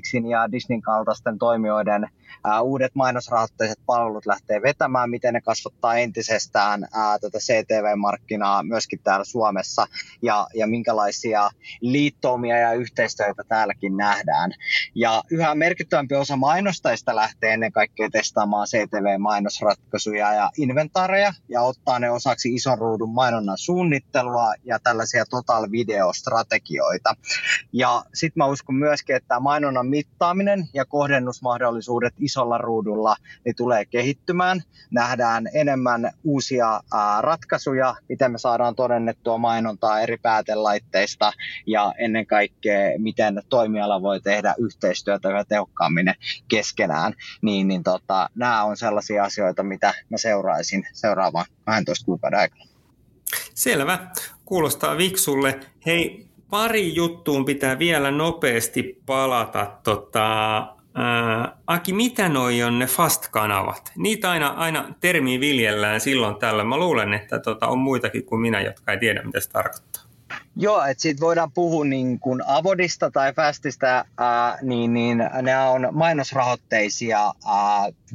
Netflixin 0.00 0.30
ja 0.30 0.52
Disneyn 0.52 0.82
kaltaisten 0.82 1.38
toimijoiden 1.38 2.08
ää, 2.44 2.60
uudet 2.60 2.94
mainosrahoitteiset 2.94 3.78
palvelut 3.86 4.26
lähtee 4.26 4.62
vetämään, 4.62 5.10
miten 5.10 5.34
ne 5.34 5.40
kasvattaa 5.40 5.94
entisestään 5.94 6.86
ää, 6.94 7.18
tätä 7.18 7.38
CTV-markkinaa 7.38 8.62
myöskin 8.62 9.00
täällä 9.04 9.24
Suomessa 9.24 9.86
ja, 10.22 10.46
ja 10.54 10.66
minkälaisia 10.66 11.50
liittoumia 11.80 12.58
ja 12.58 12.72
yhteistyötä 12.72 13.42
täälläkin 13.48 13.96
nähdään. 13.96 14.52
Ja 14.94 15.22
yhä 15.30 15.54
merkittävämpi 15.54 16.14
osa 16.14 16.36
mainostajista 16.36 17.16
lähtee 17.16 17.52
ennen 17.52 17.72
kaikkea 17.72 18.10
testaamaan 18.10 18.66
CTV-mainosratkaisuja 18.66 20.32
ja 20.32 20.50
inventaareja 20.58 21.32
ja 21.48 21.62
ottaa 21.62 21.98
ne 21.98 22.10
osaksi 22.10 22.54
ison 22.54 22.78
ruudun 22.78 23.14
mainonnan 23.14 23.58
suunnittelua 23.58 24.54
ja 24.64 24.78
tällaisia 24.78 25.24
total 25.26 25.70
videostrategioita. 25.70 27.14
Ja 27.72 28.02
sitten 28.14 28.40
mä 28.40 28.46
uskon 28.46 28.74
myöskin, 28.74 29.16
että 29.16 29.40
mainonnan 29.40 29.86
mittaaminen 29.90 30.68
ja 30.74 30.84
kohdennusmahdollisuudet 30.84 32.14
isolla 32.18 32.58
ruudulla 32.58 33.16
niin 33.44 33.56
tulee 33.56 33.84
kehittymään. 33.84 34.62
Nähdään 34.90 35.48
enemmän 35.54 36.10
uusia 36.24 36.80
ää, 36.94 37.22
ratkaisuja, 37.22 37.94
miten 38.08 38.32
me 38.32 38.38
saadaan 38.38 38.74
todennettua 38.74 39.38
mainontaa 39.38 40.00
eri 40.00 40.16
päätelaitteista 40.16 41.32
ja 41.66 41.94
ennen 41.98 42.26
kaikkea, 42.26 42.98
miten 42.98 43.42
toimiala 43.48 44.02
voi 44.02 44.20
tehdä 44.20 44.54
yhteistyötä 44.58 45.28
yhä 45.28 45.44
tehokkaammin 45.44 46.14
keskenään. 46.48 47.14
Niin, 47.42 47.68
niin 47.68 47.82
tota, 47.82 48.28
nämä 48.34 48.64
on 48.64 48.76
sellaisia 48.76 49.24
asioita, 49.24 49.62
mitä 49.62 49.94
mä 50.10 50.16
seuraisin 50.16 50.86
seuraavan 50.92 51.44
12 51.64 52.04
kuukauden 52.04 52.38
aikana. 52.38 52.64
Selvä. 53.54 53.98
Kuulostaa 54.44 54.96
viksulle. 54.96 55.60
Hei, 55.86 56.29
pari 56.50 56.94
juttuun 56.94 57.44
pitää 57.44 57.78
vielä 57.78 58.10
nopeasti 58.10 59.02
palata. 59.06 59.66
Tota, 59.82 60.66
Ää, 60.94 61.56
Aki, 61.66 61.92
mitä 61.92 62.28
noi 62.28 62.62
on 62.62 62.78
ne 62.78 62.86
fast-kanavat? 62.86 63.92
Niitä 63.96 64.30
aina, 64.30 64.48
aina 64.48 64.94
termiä 65.00 65.40
viljellään 65.40 66.00
silloin 66.00 66.36
tällä. 66.36 66.64
Mä 66.64 66.76
luulen, 66.76 67.14
että 67.14 67.38
tota, 67.38 67.66
on 67.66 67.78
muitakin 67.78 68.24
kuin 68.24 68.40
minä, 68.40 68.60
jotka 68.60 68.92
ei 68.92 68.98
tiedä, 68.98 69.22
mitä 69.22 69.40
se 69.40 69.50
tarkoittaa. 69.50 69.89
Joo, 70.56 70.84
että 70.84 71.02
siitä 71.02 71.20
voidaan 71.20 71.52
puhua 71.52 71.84
niin 71.84 72.20
kuin 72.20 72.42
Avodista 72.46 73.10
tai 73.10 73.32
Fastista, 73.32 74.04
ää, 74.18 74.58
niin, 74.62 74.92
niin 74.92 75.18
ne 75.42 75.58
on 75.58 75.88
mainosrahoitteisia 75.92 77.24
ää, 77.24 77.34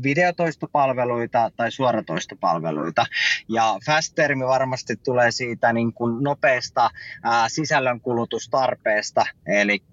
videotoistopalveluita 0.03 1.51
tai 1.57 1.71
suoratoistopalveluita. 1.71 3.05
Ja 3.49 3.75
Fast-termi 3.85 4.45
varmasti 4.45 4.95
tulee 4.95 5.31
siitä 5.31 5.73
niin 5.73 5.93
kuin 5.93 6.23
nopeasta 6.23 6.89
ää, 7.23 7.49
sisällönkulutustarpeesta, 7.49 9.25
eli 9.47 9.83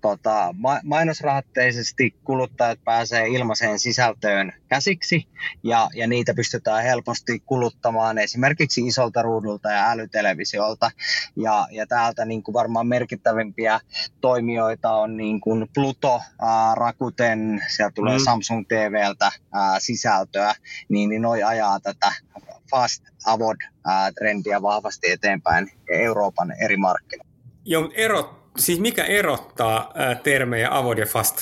tota, 0.00 0.54
ma- 0.58 0.80
mainosrahoitteisesti 0.84 2.14
kuluttajat 2.24 2.78
pääsee 2.84 3.28
ilmaiseen 3.28 3.78
sisältöön 3.78 4.52
käsiksi 4.68 5.28
ja, 5.62 5.88
ja 5.94 6.06
niitä 6.06 6.34
pystytään 6.34 6.82
helposti 6.82 7.42
kuluttamaan 7.46 8.18
esimerkiksi 8.18 8.86
isolta 8.86 9.22
ruudulta 9.22 9.70
ja 9.70 9.90
älytelevisiolta. 9.90 10.90
Ja, 11.36 11.68
ja 11.72 11.86
täältä 11.86 12.24
niin 12.24 12.42
kuin 12.42 12.52
varmaan 12.52 12.86
merkittävimpiä 12.86 13.80
toimijoita 14.20 14.92
on 14.92 15.16
niin 15.16 15.40
kuin 15.40 15.68
Pluto, 15.74 16.20
ää, 16.42 16.74
Rakuten, 16.74 17.60
sieltä 17.76 17.92
tulee 17.94 18.18
mm. 18.18 18.24
Samsung 18.24 18.64
TVltä 18.68 19.32
ää, 19.52 19.80
sisältöä, 19.80 20.54
niin, 20.88 21.10
niin 21.10 21.22
noi 21.22 21.42
ajaa 21.42 21.80
tätä 21.80 22.12
fast 22.70 23.02
avod 23.26 23.56
trendiä 24.14 24.62
vahvasti 24.62 25.10
eteenpäin 25.10 25.70
Euroopan 25.88 26.52
eri 26.64 26.76
markkinoilla. 26.76 27.32
Joo, 27.64 27.90
erot, 27.94 28.52
siis 28.58 28.80
mikä 28.80 29.04
erottaa 29.04 29.92
ää, 29.94 30.14
termejä 30.14 30.68
avod 30.70 30.98
ja 30.98 31.06
fast? 31.06 31.36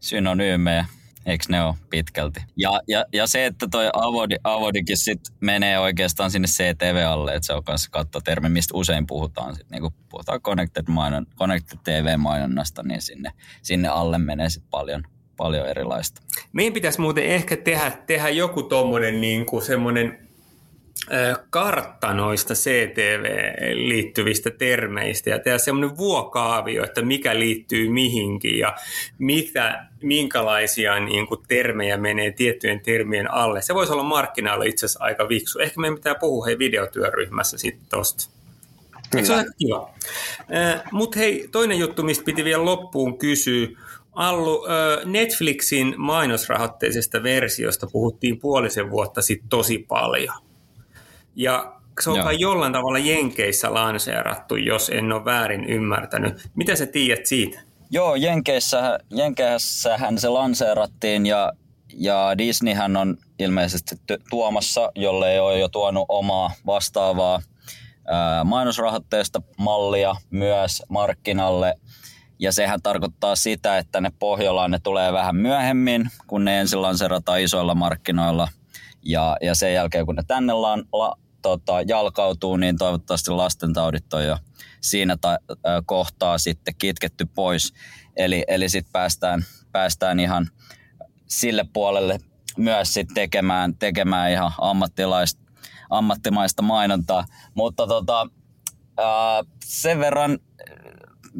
Synonyymejä 0.00 0.84
eikö 1.26 1.44
ne 1.48 1.62
ole 1.62 1.74
pitkälti? 1.90 2.40
Ja, 2.56 2.80
ja, 2.88 3.04
ja 3.12 3.26
se, 3.26 3.46
että 3.46 3.66
toi 3.70 3.90
Avodi, 3.92 4.36
Avodikin 4.44 4.96
sit 4.96 5.20
menee 5.40 5.78
oikeastaan 5.78 6.30
sinne 6.30 6.48
CTV 6.48 7.04
alle, 7.08 7.34
että 7.34 7.46
se 7.46 7.52
on 7.52 7.64
kanssa 7.64 7.90
kattotermi, 7.90 8.48
mistä 8.48 8.76
usein 8.76 9.06
puhutaan. 9.06 9.56
Sit, 9.56 9.70
niin 9.70 9.82
kun 9.82 9.92
puhutaan 10.08 10.40
Connected, 10.40 10.84
mainon, 10.88 11.26
Connected 11.36 11.78
TV-mainonnasta, 11.84 12.82
niin 12.82 13.02
sinne, 13.02 13.30
sinne 13.62 13.88
alle 13.88 14.18
menee 14.18 14.50
sit 14.50 14.64
paljon, 14.70 15.02
paljon 15.36 15.68
erilaista. 15.68 16.22
Meidän 16.52 16.72
pitäisi 16.72 17.00
muuten 17.00 17.24
ehkä 17.24 17.56
tehdä, 17.56 17.90
tehdä 18.06 18.28
joku 18.28 18.62
tuommoinen 18.62 19.20
niin 19.20 19.46
semmoinen 19.66 20.21
kartta 21.50 22.14
noista 22.14 22.54
CTV-liittyvistä 22.54 24.50
termeistä 24.50 25.30
ja 25.30 25.38
tehdä 25.38 25.58
semmoinen 25.58 25.96
vuokaavio, 25.96 26.84
että 26.84 27.02
mikä 27.02 27.38
liittyy 27.38 27.88
mihinkin 27.88 28.58
ja 28.58 28.76
mitä, 29.18 29.86
minkälaisia 30.02 31.00
niin 31.00 31.26
kuin, 31.26 31.40
termejä 31.48 31.96
menee 31.96 32.30
tiettyjen 32.30 32.80
termien 32.80 33.34
alle. 33.34 33.62
Se 33.62 33.74
voisi 33.74 33.92
olla 33.92 34.02
markkinoilla 34.02 34.64
itse 34.64 34.86
asiassa 34.86 35.04
aika 35.04 35.28
viksu. 35.28 35.58
Ehkä 35.58 35.80
meidän 35.80 35.96
pitää 35.96 36.14
puhua 36.14 36.44
hei 36.44 36.58
videotyöryhmässä 36.58 37.58
sitten. 37.58 38.00
Eikö 39.16 39.26
se 39.26 39.32
ole 39.34 39.44
kiva? 39.58 39.90
Mutta 40.92 41.18
hei, 41.18 41.48
toinen 41.52 41.78
juttu, 41.78 42.02
mistä 42.02 42.24
piti 42.24 42.44
vielä 42.44 42.64
loppuun 42.64 43.18
kysyä. 43.18 43.68
Allu, 44.12 44.66
Netflixin 45.04 45.94
mainosrahoitteisesta 45.96 47.22
versiosta 47.22 47.86
puhuttiin 47.92 48.38
puolisen 48.38 48.90
vuotta 48.90 49.22
sitten 49.22 49.48
tosi 49.48 49.78
paljon 49.88 50.51
Ja 51.34 51.74
se 52.00 52.10
on 52.10 52.20
kai 52.20 52.36
jollain 52.38 52.72
tavalla 52.72 52.98
Jenkeissä 52.98 53.74
lanseerattu, 53.74 54.56
jos 54.56 54.88
en 54.88 55.12
ole 55.12 55.24
väärin 55.24 55.64
ymmärtänyt. 55.64 56.48
Mitä 56.54 56.76
sä 56.76 56.86
tiedät 56.86 57.26
siitä? 57.26 57.60
Joo, 57.90 58.14
Jenkeissä, 58.14 58.98
Jenkeissähän 59.10 60.18
se 60.18 60.28
lanseerattiin 60.28 61.26
ja, 61.26 61.52
ja 61.94 62.38
Disneyhän 62.38 62.96
on 62.96 63.16
ilmeisesti 63.38 63.94
tuomassa, 64.30 64.92
jolle 64.94 65.32
ei 65.32 65.40
ole 65.40 65.58
jo 65.58 65.68
tuonut 65.68 66.04
omaa 66.08 66.50
vastaavaa 66.66 67.42
ää, 68.06 68.44
mainosrahoitteista 68.44 69.42
mallia 69.58 70.14
myös 70.30 70.82
markkinalle. 70.88 71.74
Ja 72.38 72.52
sehän 72.52 72.82
tarkoittaa 72.82 73.36
sitä, 73.36 73.78
että 73.78 74.00
ne 74.00 74.10
Pohjolaan 74.18 74.70
ne 74.70 74.78
tulee 74.82 75.12
vähän 75.12 75.36
myöhemmin, 75.36 76.10
kun 76.26 76.44
ne 76.44 76.60
ensin 76.60 76.82
lanseerataan 76.82 77.40
isoilla 77.40 77.74
markkinoilla. 77.74 78.48
Ja, 79.02 79.36
ja 79.42 79.54
sen 79.54 79.74
jälkeen, 79.74 80.06
kun 80.06 80.14
ne 80.14 80.22
tänne 80.26 80.52
la, 80.52 80.78
la, 80.92 81.18
tota, 81.42 81.82
jalkautuu, 81.82 82.56
niin 82.56 82.78
toivottavasti 82.78 83.30
lastentaudit 83.30 84.14
on 84.14 84.24
jo 84.24 84.38
siinä 84.80 85.16
ta- 85.16 85.38
kohtaa 85.86 86.38
sitten 86.38 86.74
kitketty 86.78 87.26
pois. 87.26 87.72
Eli, 88.16 88.44
eli 88.48 88.68
sitten 88.68 88.92
päästään, 88.92 89.44
päästään 89.72 90.20
ihan 90.20 90.48
sille 91.26 91.64
puolelle 91.72 92.18
myös 92.56 92.94
sit 92.94 93.08
tekemään, 93.14 93.76
tekemään 93.76 94.30
ihan 94.30 94.52
ammattilaista, 94.58 95.42
ammattimaista 95.90 96.62
mainontaa. 96.62 97.24
Mutta 97.54 97.86
tota, 97.86 98.26
ää, 98.98 99.42
sen 99.64 99.98
verran 99.98 100.38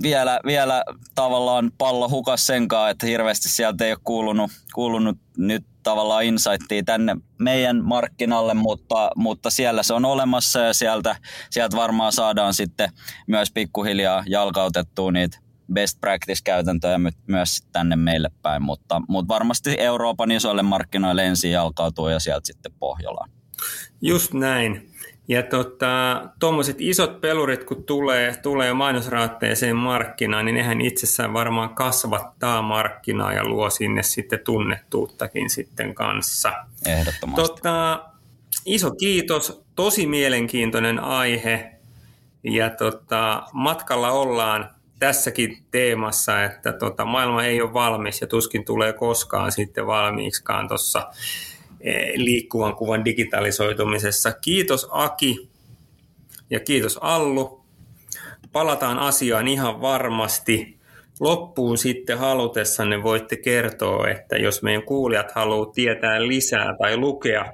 vielä, 0.02 0.40
vielä 0.46 0.84
tavallaan 1.14 1.70
pallo 1.78 2.08
hukas 2.08 2.46
senkaan, 2.46 2.90
että 2.90 3.06
hirveästi 3.06 3.48
sieltä 3.48 3.84
ei 3.84 3.92
ole 3.92 3.98
kuulunut, 4.04 4.50
kuulunut 4.74 5.18
nyt 5.36 5.66
tavallaan 5.82 6.24
insightia 6.24 6.82
tänne 6.82 7.16
meidän 7.38 7.84
markkinalle, 7.84 8.54
mutta, 8.54 9.10
mutta 9.16 9.50
siellä 9.50 9.82
se 9.82 9.94
on 9.94 10.04
olemassa 10.04 10.60
ja 10.60 10.74
sieltä, 10.74 11.16
sieltä 11.50 11.76
varmaan 11.76 12.12
saadaan 12.12 12.54
sitten 12.54 12.90
myös 13.26 13.50
pikkuhiljaa 13.54 14.24
jalkautettua 14.26 15.12
niitä 15.12 15.38
best 15.72 16.00
practice-käytäntöjä 16.00 16.98
myös 17.26 17.62
tänne 17.72 17.96
meille 17.96 18.30
päin, 18.42 18.62
mutta, 18.62 19.02
mutta 19.08 19.34
varmasti 19.34 19.74
Euroopan 19.78 20.30
isoille 20.30 20.62
markkinoille 20.62 21.26
ensin 21.26 21.50
jalkautuu 21.50 22.08
ja 22.08 22.20
sieltä 22.20 22.46
sitten 22.46 22.72
Pohjolaan. 22.78 23.30
Just 24.00 24.32
näin. 24.34 24.92
Ja 25.28 25.42
tuommoiset 26.38 26.76
tota, 26.76 26.84
isot 26.84 27.20
pelurit, 27.20 27.64
kun 27.64 27.84
tulee, 27.84 28.36
tulee 28.42 28.72
mainosraatteeseen 28.72 29.76
markkinaan, 29.76 30.44
niin 30.44 30.54
nehän 30.54 30.80
itsessään 30.80 31.32
varmaan 31.32 31.74
kasvattaa 31.74 32.62
markkinaa 32.62 33.32
ja 33.32 33.44
luo 33.44 33.70
sinne 33.70 34.02
sitten 34.02 34.40
tunnettuuttakin 34.44 35.50
sitten 35.50 35.94
kanssa. 35.94 36.52
Ehdottomasti. 36.86 37.42
Tota, 37.42 38.04
iso 38.66 38.90
kiitos, 38.90 39.62
tosi 39.76 40.06
mielenkiintoinen 40.06 40.98
aihe 40.98 41.72
ja 42.44 42.70
tota, 42.70 43.42
matkalla 43.52 44.10
ollaan 44.10 44.70
tässäkin 44.98 45.64
teemassa, 45.70 46.44
että 46.44 46.72
tota, 46.72 47.04
maailma 47.04 47.44
ei 47.44 47.62
ole 47.62 47.72
valmis 47.72 48.20
ja 48.20 48.26
tuskin 48.26 48.64
tulee 48.64 48.92
koskaan 48.92 49.52
sitten 49.52 49.86
valmiiksikaan 49.86 50.68
tuossa 50.68 51.06
liikkuvan 52.14 52.76
kuvan 52.76 53.04
digitalisoitumisessa. 53.04 54.32
Kiitos 54.32 54.86
Aki 54.90 55.48
ja 56.50 56.60
kiitos 56.60 56.98
Allu. 57.00 57.64
Palataan 58.52 58.98
asiaan 58.98 59.48
ihan 59.48 59.80
varmasti. 59.80 60.78
Loppuun 61.20 61.78
sitten 61.78 62.18
halutessanne 62.18 63.02
voitte 63.02 63.36
kertoa, 63.36 64.08
että 64.08 64.36
jos 64.36 64.62
meidän 64.62 64.82
kuulijat 64.82 65.32
haluaa 65.32 65.72
tietää 65.72 66.26
lisää 66.26 66.74
tai 66.78 66.96
lukea, 66.96 67.52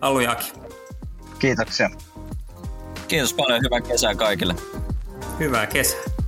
Allu 0.01 0.21
Jaki. 0.21 0.53
Kiitoksia. 1.39 1.91
Kiitos 3.09 3.35
paljon. 3.35 3.61
Hyvää 3.65 3.81
kesää 3.81 4.15
kaikille. 4.15 4.55
Hyvää 5.39 5.67
kesää. 5.67 6.20